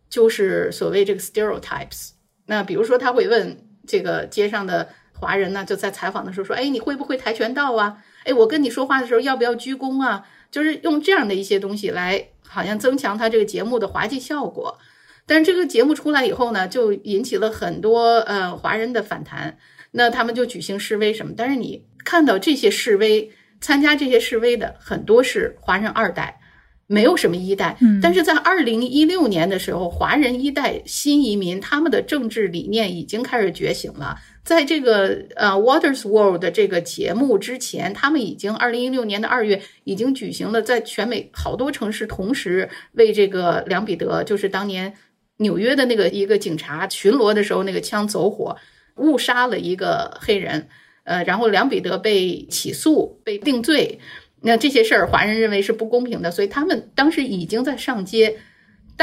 [0.09, 2.14] 就是所谓这个 stereotypes。
[2.47, 4.89] 那比如说他会问这个街上的
[5.22, 7.97] 华人呢，就在采访的时候说：“哎，你会不会跆拳道啊？
[8.26, 14.80] 哎，我跟你说话的时候要不要鞠躬啊？”就是用这样的一些东西来，好像增强他这个节目的滑稽效果。
[15.28, 19.57] 但是这个节目出来以后呢，就引起了很多呃华人的反弹。
[19.91, 21.34] 那他们就举行示威什么？
[21.38, 26.39] 但是你看到这些示威，参加这些示威的很多是华人二代。
[26.88, 34.17] 没有什么一代，但是在二零一六年的时候，华人一代新移民他们的政治理念已经开始觉醒了。
[34.43, 44.93] 在这个呃 Waters World 的这个节目之前，他们已经二零一六年的二月已经举行了在全美好多城市同时为这个梁彼得，就是当年
[45.37, 48.57] 纽约的那个一个警察巡逻的时候那个枪走火
[48.97, 50.67] 误杀了一个黑人，
[51.03, 53.99] 呃，然后梁彼得被起诉被定罪。
[54.43, 58.39] 那这些事儿，华人认为是不公平的，所以他们当时已经在上街，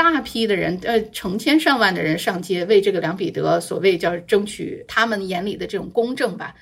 [0.02, 6.54] 大批的人，呃，成千上万的人上街为这个梁彼得所谓叫争取他们眼里的这种公正吧。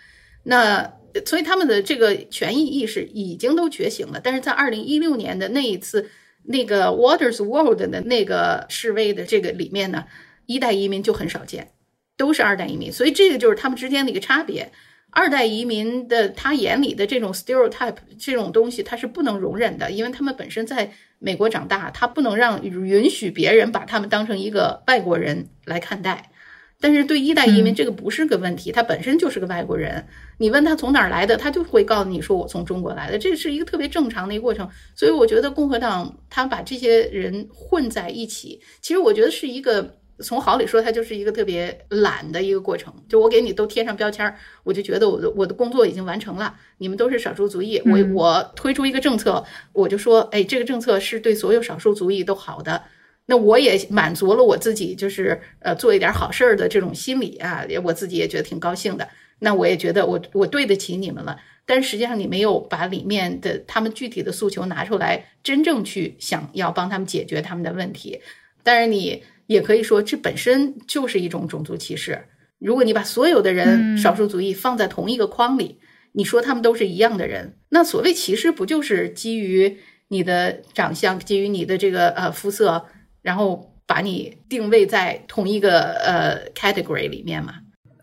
[0.45, 0.93] 那
[1.25, 6.11] 所以他们的这个权益意识已经都觉醒了，但是在二零一六年的那一次
[6.45, 10.05] 那个 Waters World 的那个示威的这个里面呢，
[10.47, 11.73] 一代移民就很少见，
[12.17, 14.71] 都是二代移民，所以这个就是他们之间的一个差别。
[15.11, 26.31] 二代移民的他眼里的这种 stereotype 这种东西，他是不能容忍的，因为他们本身在美国长大，他不能让允许别人把他们当成一个外国人来看待。
[26.79, 30.07] 但是对一代移民这个不是个问题，他本身就是个外国人。
[30.39, 34.69] 你问他从哪儿来的，他就会告诉你说我从中国来的，这是一个特别正常的一个过程。
[34.95, 39.97] 所以我觉得共和党他把这些人混在一起，其实我觉得是一个。
[40.21, 42.93] 从好里说，它就是一个特别懒的一个过程。
[43.07, 46.55] 就我给你都贴上标签儿，我就觉得我的我的工作已经完成了。
[46.79, 52.83] 你们都是少数族裔，我我推出一个政策，我就说，哎，这个政策是对所有少数族裔都好的。
[53.27, 59.07] 那我也满足了我自己，就是呃做一点好事儿的这种心理啊，我自己也觉得挺高兴的。
[59.41, 61.39] 那我也觉得我我对得起你们了。
[61.67, 68.23] 但实际上，你没有把里面的他们具体的诉求拿出来，真正去想要帮他们解决他们的问题。
[68.63, 69.23] 但是你。
[69.47, 72.27] 也可以说，这本身就是一种种族歧视。
[72.59, 75.79] 如果你把所有的人少数族裔放在同一个框里，
[76.13, 79.77] 你说他们都是一样的人，那所谓歧视不就是基于
[80.09, 82.87] 你的长相，基于你的这个呃肤色，
[83.21, 87.55] 然后把你定位在同一个呃 category 里面吗？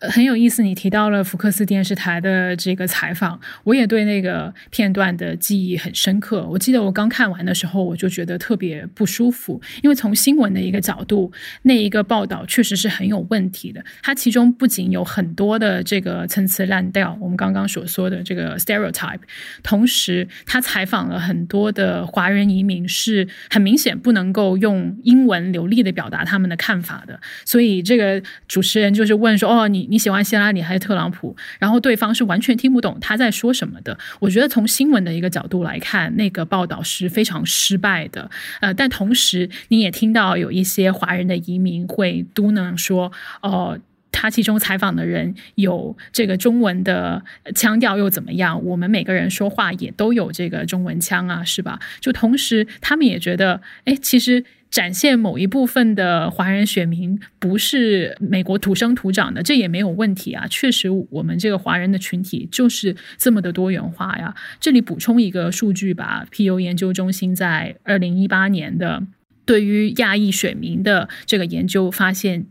[0.10, 6.46] 很有意思，你提到了福克斯电视台的这个采访，我也对那个片段的记忆很深刻。
[6.50, 11.32] 我记得我刚看完的时候，我就觉得特别不舒服，因为从新闻的一个角度，
[11.62, 13.82] 那一个报道确实是很有问题的。
[14.02, 19.22] 它其中不仅有很多的这个参差滥调，我们刚刚所说的这个 stereotype，
[19.64, 27.18] 同时他采访了很多的华人移民，是很明显不能够用英文流利的表达他们的看法的。
[27.46, 31.36] 所以这个主持人就是问说：“哦，你。”你喜欢希拉里还是特朗普？
[31.60, 33.96] 然后对方是完全听不懂他在说什么的。
[34.20, 38.28] 我觉得从新闻的一个角度来看，那个报道是非常失败的。
[38.60, 43.12] 呃，但同时你也听到有一些华人的移民会嘟囔说
[43.44, 43.78] ：“哦，
[44.12, 47.24] 他其中采访的人有这个中文的
[47.54, 48.66] 腔调又怎么样？
[48.66, 54.44] 我们每个人说话也都有这个中文腔啊，是吧？”就同时他们也觉得，哎，其实。
[54.74, 60.48] 展现某一部分的华人选民不是美国土生土长的，这也没有问题啊。
[60.50, 64.34] 确实，我们这个华人的群体就是这么的多元化呀。
[64.60, 69.04] 这里补充一个数据吧，PU 研究中心在二零一八年的
[69.46, 72.48] 对于亚裔选民的这个研究发现，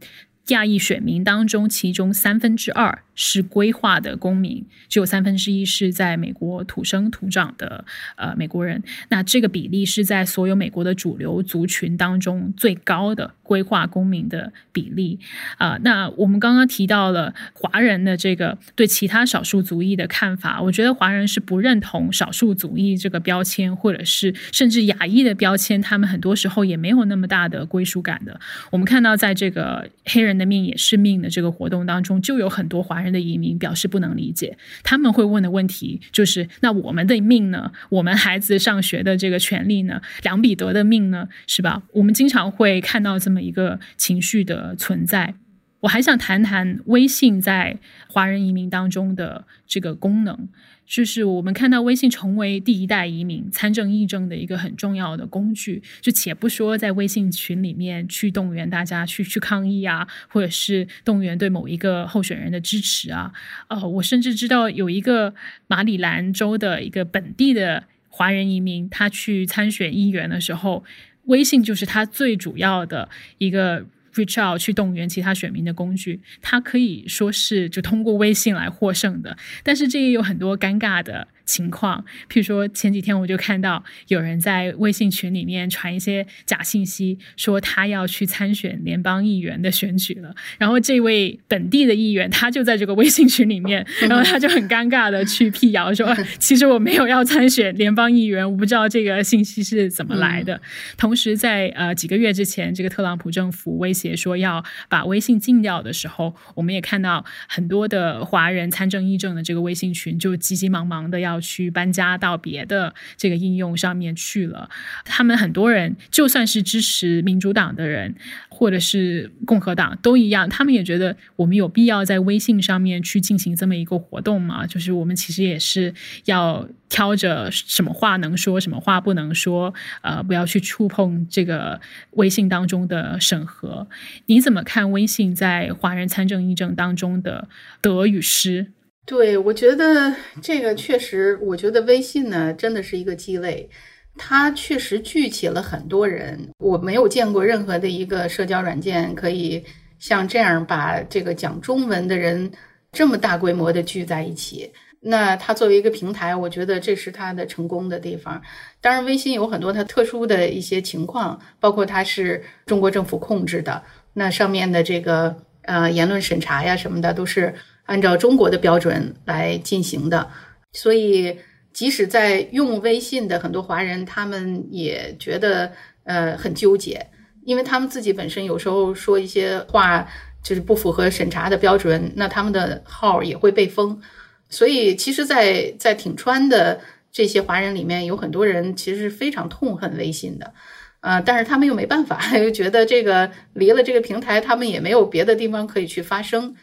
[0.50, 3.02] 亚裔选民当中，其中三分之二。
[3.14, 7.84] 是规划的公民，只有三分之一是在美国土生土长的
[8.16, 8.82] 呃美国人。
[9.10, 15.18] 那这个比例是在所有美国的主流族群当中最高的规划公民的比例
[15.58, 15.78] 啊。
[15.82, 28.40] 那我们刚刚提到了华人的这个对其他少数族裔的看法，我觉得华人是不认同少数族裔这个标签，或者是甚至亚裔的标签，他们很多时候也没有那么大的归属感的。
[28.70, 33.01] 我们看到在这个黑人的命也是命的这个活动当中，就有很多华。
[33.02, 37.72] 人的移民表示不能理解，他们会问的问题就是：那我们的命呢？
[37.90, 40.00] 我们孩子上学的这个权利呢？
[40.22, 41.28] 梁彼得的命呢？
[41.46, 41.82] 是吧？
[41.92, 45.34] 我们经常会看到这么一个情绪的存在。
[45.80, 47.76] 我还想谈谈微信在
[48.06, 50.48] 华人移民当中的这个功能。
[50.86, 55.82] 就是我们看到微信成为第一代移民参政议政的一个很重要的工具。
[56.00, 63.32] 就且不说在微信群里面去动员大家去去抗议啊，或者是动员对某一个候选人的支持啊。
[63.68, 65.34] 呃，我甚至知道有一个
[65.66, 70.84] 马里兰州的一个本地的华人移民，他去参选议员的时候，
[71.24, 73.08] 微信就是他最主要的
[73.38, 73.86] 一个。
[74.14, 81.28] Reach out 去动员其他选民的工具，他可以说是就通过微信来获胜的，但是这也有很多尴尬的。
[81.44, 90.34] 情况，譬如说前几天我就看到有人在微信群里面传一些假信息，说他要去参选联邦议员的选举了。
[90.58, 100.60] 然后这位本地的议员他就在这个微信群里面，然后他就很尴尬的去辟谣说， 其实我没有要参选联邦议员，我不知道这个信息是怎么来的。
[100.96, 111.31] 同时在呃几个月之前，这个特朗普政府威胁说要把微信禁掉的时候，我们也看到很多的华人参政议政的这个微信群就急急忙忙的要。
[111.32, 114.68] 要去搬家到别的这个应用上面去了。
[115.04, 118.14] 他们很多人，就算是支持民主党的人，
[118.50, 120.48] 或者是共和党，都一样。
[120.48, 124.66] 他们也觉得我们有必要在微信上面去进行这么一个活动嘛？
[124.66, 125.94] 就是我们其实也是
[126.26, 129.72] 要挑着什么话能说，什么话不能说，
[130.02, 131.80] 呃，不要去触碰这个
[132.12, 133.88] 微信当中的审核。
[134.26, 137.48] 你怎么看微信在华人参政议政当中的
[137.80, 138.66] 得与失？
[139.04, 143.68] 对，我觉得这个确实，我觉得微信呢真的是一个鸡肋，
[144.16, 146.48] 它确实聚起了很多人。
[146.58, 149.64] 我没有见过任何的一个社交软件可以
[149.98, 152.52] 像这样把这个讲中文的人
[152.92, 154.72] 这么大规模的聚在一起。
[155.00, 158.40] 那它作为一个平台，我觉得这是它的成功的地方。
[158.80, 163.82] 当然，微信有很多它特殊的一些情况，包括它是中国政府控制的，
[164.14, 167.52] 那上面的这个呃言论审查呀什么的都是。
[167.84, 170.30] 按照中国的标准来进行的，
[170.72, 171.38] 所以
[171.72, 175.72] 即使在用微信的很多华人，他们也觉得
[176.04, 177.08] 呃很纠结，
[177.44, 180.06] 因为他们自己本身有时候说一些话
[180.42, 184.00] 就是不符合审查的标准，那他们的号也会被封。
[184.48, 186.80] 所以其实，在在挺川的
[187.10, 190.52] 这些华人里面，有很多人其实是非常痛恨微信的，
[191.00, 196.54] 呃，但是他们又没办法， 又觉得这个离了这个平台，他们也没有别的地方可以去发声。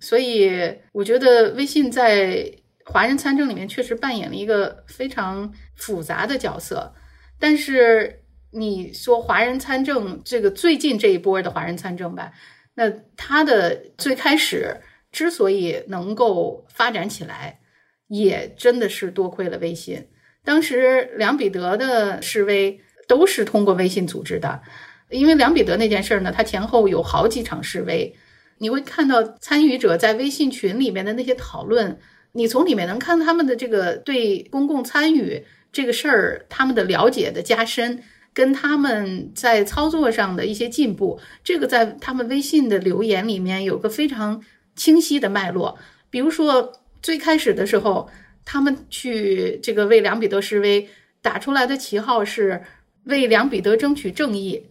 [0.00, 0.50] 所以，
[0.92, 2.52] 我觉得微信在
[2.84, 6.94] 华人参政里面确实扮演了一个非常复杂的角色。
[7.38, 8.22] 但是，
[8.52, 12.32] 你说华人参政这个最近这一波的华人参政吧，
[12.74, 14.76] 那它的最开始
[15.10, 17.60] 之所以能够发展起来，
[18.06, 20.06] 也真的是多亏了微信。
[20.44, 24.62] 当时梁彼得的示威都是通过微信组织的，
[25.10, 28.16] 因为梁彼得那件事儿呢，他前后有好几场示威。
[28.58, 31.98] 你会看到参与者在微信群里面的那些讨论，
[32.32, 38.02] 你从里面能看他们的这个对公共参与这个事儿他们的了解的加深，
[38.34, 41.20] 跟他们在操作上的一些进步。
[41.42, 44.42] 这个在他们微信的留言里面有个非常
[44.76, 45.78] 清晰的脉络。
[46.10, 48.08] 比如说最开始的时候，
[48.44, 50.88] 他们去这个为梁彼得示威，
[51.20, 52.62] 打出来的旗号是
[53.04, 54.66] 为梁彼得争取正义，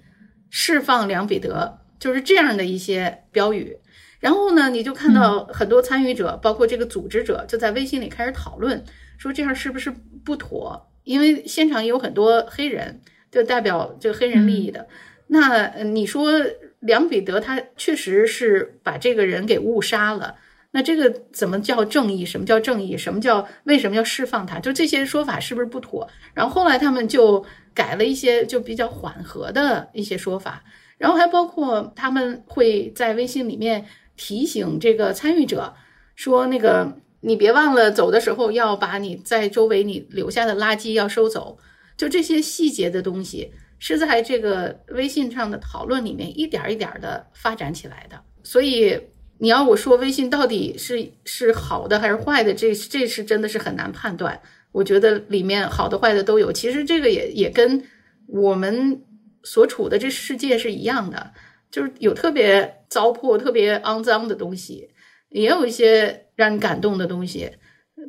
[0.50, 1.80] 释放梁彼得。
[2.00, 3.78] 就是这样的一些标语，
[4.20, 8.84] 然后呢，你就看到很多参与者，包括这个组织者，就在微信里开始讨论，
[9.18, 9.94] 说这样是不是
[10.24, 10.90] 不妥？
[11.04, 14.88] 因为现场有很多黑人，就代表这个黑人利益的。
[15.28, 16.32] 那你说
[16.80, 20.36] 梁彼得他确实是把这个人给误杀了，
[20.72, 22.26] 那这个怎么叫正义？
[22.26, 22.98] 什么叫正义？
[22.98, 24.60] 什么叫为什么要释放他？
[24.60, 26.08] 就这些说法是不是不妥？
[26.34, 27.44] 然后后来他们就
[27.74, 30.64] 改了一些就比较缓和的一些说法，
[30.98, 33.86] 然后还包括他们会在微信里面
[34.16, 35.74] 提醒这个参与者
[36.16, 41.58] 说，那个你别忘了走的时候要把你在周围你留下的垃圾要收走。
[41.96, 49.00] 就这些细节的东西是在这个微信上的讨论里面一点一点的发展起来的，所以。
[49.40, 54.42] 你要我说微信到底是是好的还是坏的，这这是真的是很难判断。
[54.72, 56.52] 我觉得里面好的坏的都有。
[56.52, 57.84] 其实这个也也跟
[58.26, 59.00] 我们
[59.48, 61.32] 所处的这世界是一样的，
[61.72, 64.90] 就是有特别糟粕、特别肮脏的东西，
[65.30, 67.52] 也有一些让你感动的东西，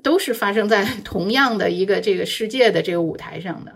[0.03, 3.73] 都是发生在同样的一个这个世界的这个舞台上的。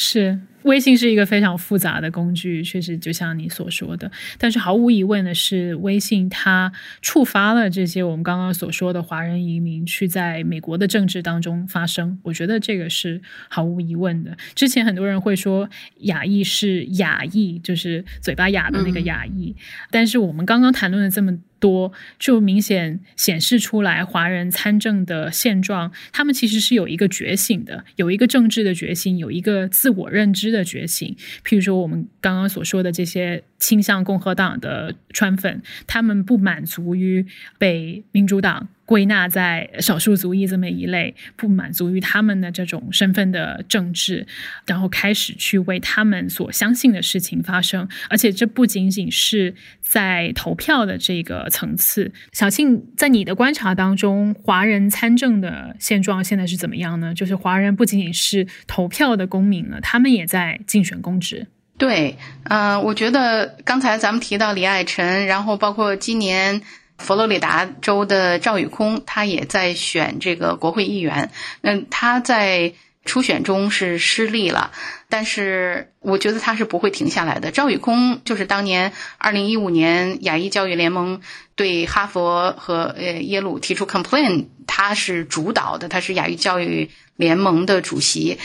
[0.00, 0.38] 是。
[0.64, 4.10] 微信是一个非常复杂的工具，确实就像你所说的。
[4.36, 6.70] 但是毫无疑问的是，微信它
[7.00, 12.18] 触发了这些我们刚刚所说的华人移民去在美国的政治当中发生。
[12.24, 14.36] 我觉得这个是毫无疑问的。
[14.54, 15.70] 之前很多人会说
[16.00, 19.54] 亚裔是哑裔，就是嘴巴哑的那个哑裔。
[19.90, 30.68] 但是我们刚刚谈论了这么多，就明显显示出来，华人参政的现状，他们其实是有一个觉醒的，有一个政治的觉醒，有一个自我认知的。
[30.68, 37.24] 觉醒，譬如说我们刚刚所说的这些倾向共和党的川粉，他们不满足于
[37.56, 44.26] 被民主党归纳在少数族裔这么一类，不满足于他们的这种身份的政治，
[44.64, 47.86] 然后开始去为他们所相信的事情发声。
[48.08, 52.10] 而且这不仅仅是在投票的这个层次。
[52.32, 57.12] 小庆，在你的观察当中，华人参政的现状现在是怎么样呢？
[57.12, 61.46] 就是华人不仅仅是投票的公民了，他们也在竞选公职。
[61.76, 66.60] 对，嗯，我觉得刚才咱们提到李爱晨，然后包括今年
[66.98, 71.30] 佛罗里达州的赵宇空，他也在选这个国会议员。
[71.62, 72.74] 那，他在
[73.04, 74.72] 初选中是失利了，
[75.08, 77.50] 但是我觉得他是不会停下来的。
[77.50, 81.22] 赵宇空就是当年二零一五年亚裔教育联盟
[81.54, 88.38] 对哈佛和呃耶鲁提出 complaint，他是主导的，他是亚裔教育联盟的主席。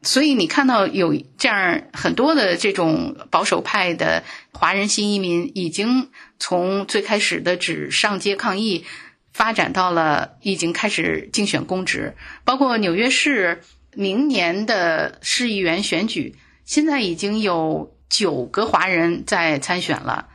[0.00, 4.22] 所以你看到有这样很多的这种保守派的
[4.52, 8.84] 华人新移民，已经从最开始的只上街抗议，
[9.32, 12.14] 发展到了已经开始竞选公职。
[12.44, 13.60] 包括纽约市
[13.92, 20.28] 明年的市议员选举，现在已经有九个华人在参选了。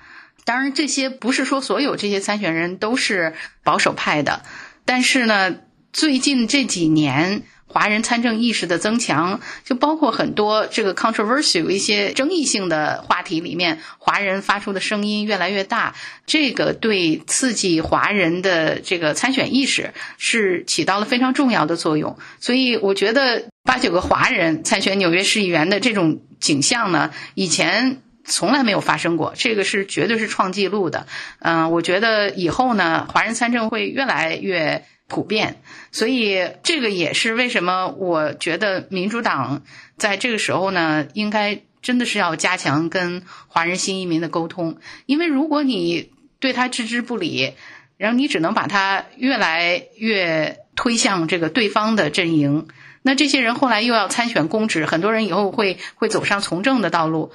[0.43, 3.33] 当然，这些不是说所有这些参选人都是
[3.63, 4.43] 保守派的，
[4.83, 5.55] 但是呢，
[5.93, 7.43] 最近这几年。
[7.73, 15.95] 华人参政意识的增强，就包括很多这个 controversial 一些争议性的话题里面，华人发出的声音越来越大，
[16.27, 22.15] 这个对刺激华人的这个参选意识是起到了非常重要的作用。
[22.39, 31.07] 所以，我觉得八九个华人参选纽约市议员的这种景象呢，以前从来没有发生过，这个是绝对是创纪录的。
[31.39, 34.85] 嗯，我觉得以后呢，华人参政会越来越。
[35.07, 39.63] 普遍，所以这个也是为什么我觉得民主党
[39.97, 47.53] 在这个时候呢，应该真的是要加强跟华人新移民的沟通，因为如果你对他置之不理，
[47.97, 52.67] 然后你只能把他越来越推向这个对方的阵营，
[53.01, 57.31] 那这些人后来又要参选公职，很多人以后会会走上从政的道路，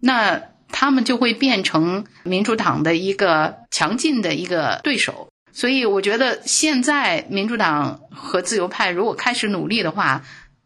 [0.00, 5.29] 那他们就会变成民主党的一个强劲的一个对手。
[5.52, 10.22] 所以我觉得现在民主党和自由派如果开始努力的话，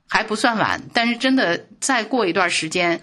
[0.08, 0.80] 还不算晚。
[0.92, 3.00] 但是真的再过一段时间，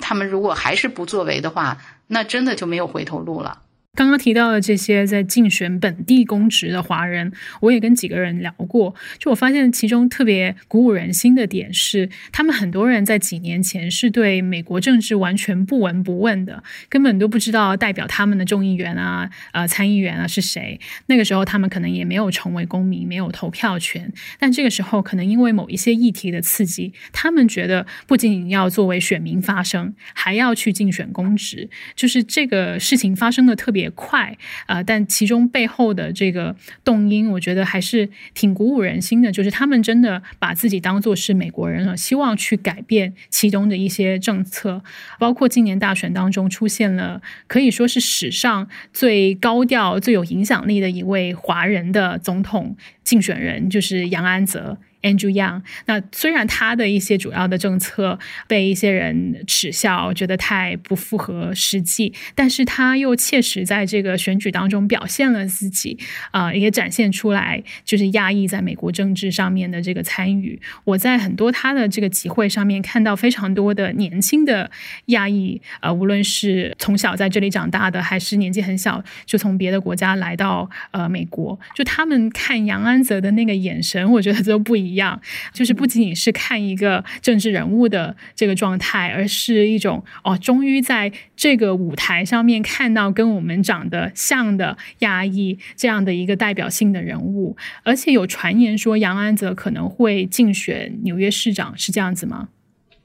[0.00, 3.62] 他们如果还是不作为的话，那真的就没有回头路了。
[3.94, 7.30] 刚刚提到的这些在竞选本地公职的华人，
[7.60, 8.94] 我也跟几个人聊过。
[9.18, 20.80] 就我发现，其中特别鼓舞人心的点是，他们很多人在几年前是对美国政治完全不闻不问的，根本都不知道代表他们的众议员啊、呃参议员啊是谁。
[21.08, 24.10] 那个时候，他们可能也没有成为公民，没有投票权。
[24.38, 31.68] 但这个时候，可能因为某一些议题的刺激，他们觉得不仅仅要作为选民发声，还要去竞选公职。
[31.94, 33.81] 就是这个事情发生的特别。
[33.82, 39.30] 也快啊，但其中背后的这个动因，我觉得还是挺鼓舞人心的。
[39.30, 44.82] 就是他们真的把自己当做是美国人了，希望去改变其中的一些政策。
[45.18, 54.78] 包括今年大选当中出现了可以说是史上最高调、最有影响力的一位华人的总统竞选人，就是杨安泽。
[55.02, 55.62] Andrew Yang。
[55.86, 65.98] 那虽然他的一些主要的政策被一些人耻笑，觉得太不符合实际，但是他又切实在这个选举当中表现了自己，
[66.30, 70.60] 啊，也展现出来就是亚裔在美国政治上面的这个参与。
[70.84, 74.70] 我在很多他的这个集会上面看到非常多的年轻的
[75.06, 84.91] 亚裔，呃，无论是从小在这里长大的，还是年纪很小就从别的国家来到呃美国，就他们看杨安泽的那个眼神，我觉得都不一样。
[84.92, 85.18] 一样
[85.52, 97.56] 就是不仅仅是看一个政治人物的这个状态，而是一种哦，终于在这个舞台上面看到跟我们长得像的亚裔这样的一个代表性的人物。
[97.82, 102.48] 而且有传言说杨安泽可能会竞选纽约市长，是这样子吗？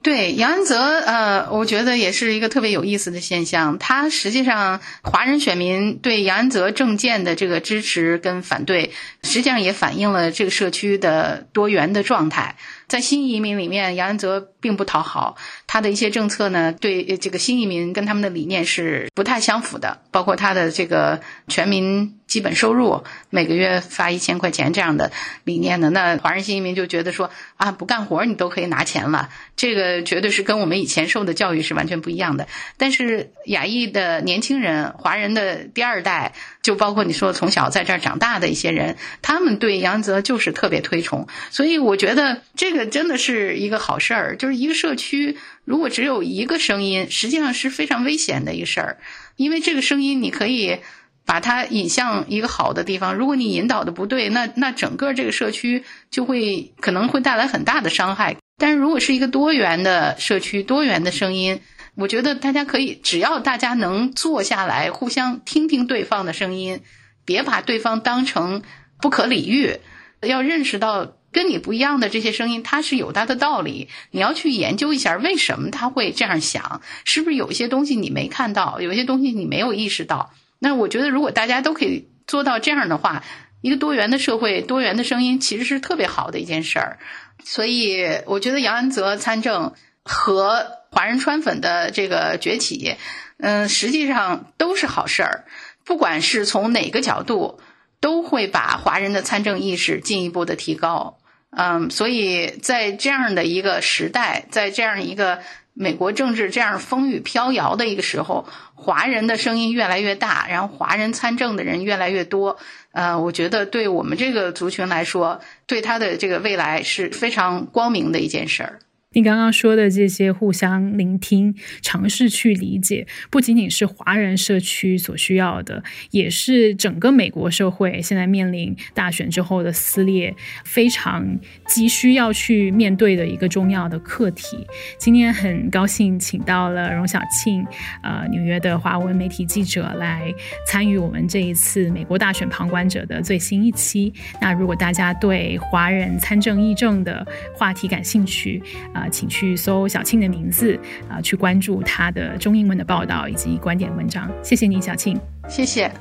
[0.04, 3.78] 对杨安泽，呃，我觉得也是一个特别有意思的现象。
[3.78, 8.92] 他实际上，华人选民对杨安泽政见的这个支持跟反对，
[9.24, 12.56] 实际上也反映了这个社区的多元的状态。
[12.88, 15.36] 在新移民里面，杨安泽并不讨好
[15.68, 22.14] 他的一些政策呢，对这个新移民跟他们的理念是不太相符的，包括他的这个全民。
[22.28, 25.14] 基本收入每个月发一千块钱这样的
[25.46, 32.46] 理念呢，那华人新移民就觉得说啊，不干活你都可以拿钱了，这个绝对是跟我们以前受的教育是完全不一样的。
[32.76, 36.34] 但是亚裔的年轻人、华人的第二代，
[36.68, 41.26] 就包括你说从小在这儿长大的一些人，他们对杨泽就是特别推崇。
[41.50, 48.98] 所以我觉得这个真的是一个好事儿，就是一个社区如果只有一个声音，实际上是非常危险的一个事儿，
[49.38, 50.80] 因为这个声音你可以。
[51.28, 53.14] 把它引向一个好的地方。
[53.14, 58.38] 如果你引导的不对，那那整个这个社区就会可能会带来很大的伤害。
[58.58, 61.60] 但是如果是一个多元的社区，多元的声音，
[61.98, 66.82] 我觉得大家可以，只要大家能坐下来，互相听听对方的声音，
[67.26, 68.62] 别把对方当成
[69.02, 69.80] 不可理喻，
[70.22, 73.90] 要认识到跟你不一样的这些声音，它是有它的道理。
[74.12, 80.32] 你要去研究一下为什么他会这样想，是不是有一些东西你没看到，有一些东西你没有意识到。
[80.60, 83.24] 那我觉得，如果大家都可以做到这样的话，
[83.62, 87.00] 一个多元的社会、多元的声音，其实是特别好的一件事儿。
[87.44, 89.74] 所以，我觉得杨安泽参政
[90.08, 92.96] 和华人川粉的这个崛起，
[93.38, 95.46] 嗯，实际上都是好事儿。
[95.84, 97.60] 不管是从哪个角度，
[98.00, 101.20] 都会把华人的参政意识进一步的提高。
[101.52, 105.40] 嗯，所以在这样的一个时代，在这样一个。
[105.80, 112.58] 美国政治这样风雨飘摇的一个时候，华人的声音越来越大，然后华人参政的人越来越多，
[112.94, 118.80] 呃，我觉得对我们这个族群来说，对他的这个未来是非常光明的一件事儿。
[119.18, 131.26] 你刚刚说的这些互相聆听、尝试去理解，不仅仅是华人社区所需要的，也是整个美国社会现在面临大选之后的撕裂，非常
[131.66, 134.56] 急需要去面对的一个重要的课题。
[135.00, 137.66] 今天很高兴请到了荣小庆，
[138.04, 140.32] 呃，纽约的华文媒体记者来
[140.68, 144.14] 参与我们这一次美国大选旁观者的最新一期。
[144.40, 148.62] 那如果大家对华人参政议政的话题感兴趣，
[148.94, 149.10] 啊啊。
[149.10, 150.80] 请去搜小庆的名字
[151.10, 154.30] 啊，去关注他的中英文的报道以及观点文章。
[154.44, 155.20] 谢谢你，小庆。
[155.48, 155.92] 谢谢。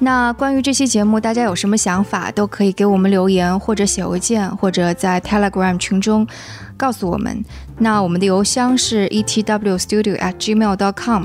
[0.00, 6.26] 那关于这期节目，大家有什么想法，都可以给我们留言，或者写邮件，或者在 Telegram 群中
[6.76, 7.44] 告诉我们。
[7.78, 11.24] 那我们的邮箱是 etwstudio@gmail.com，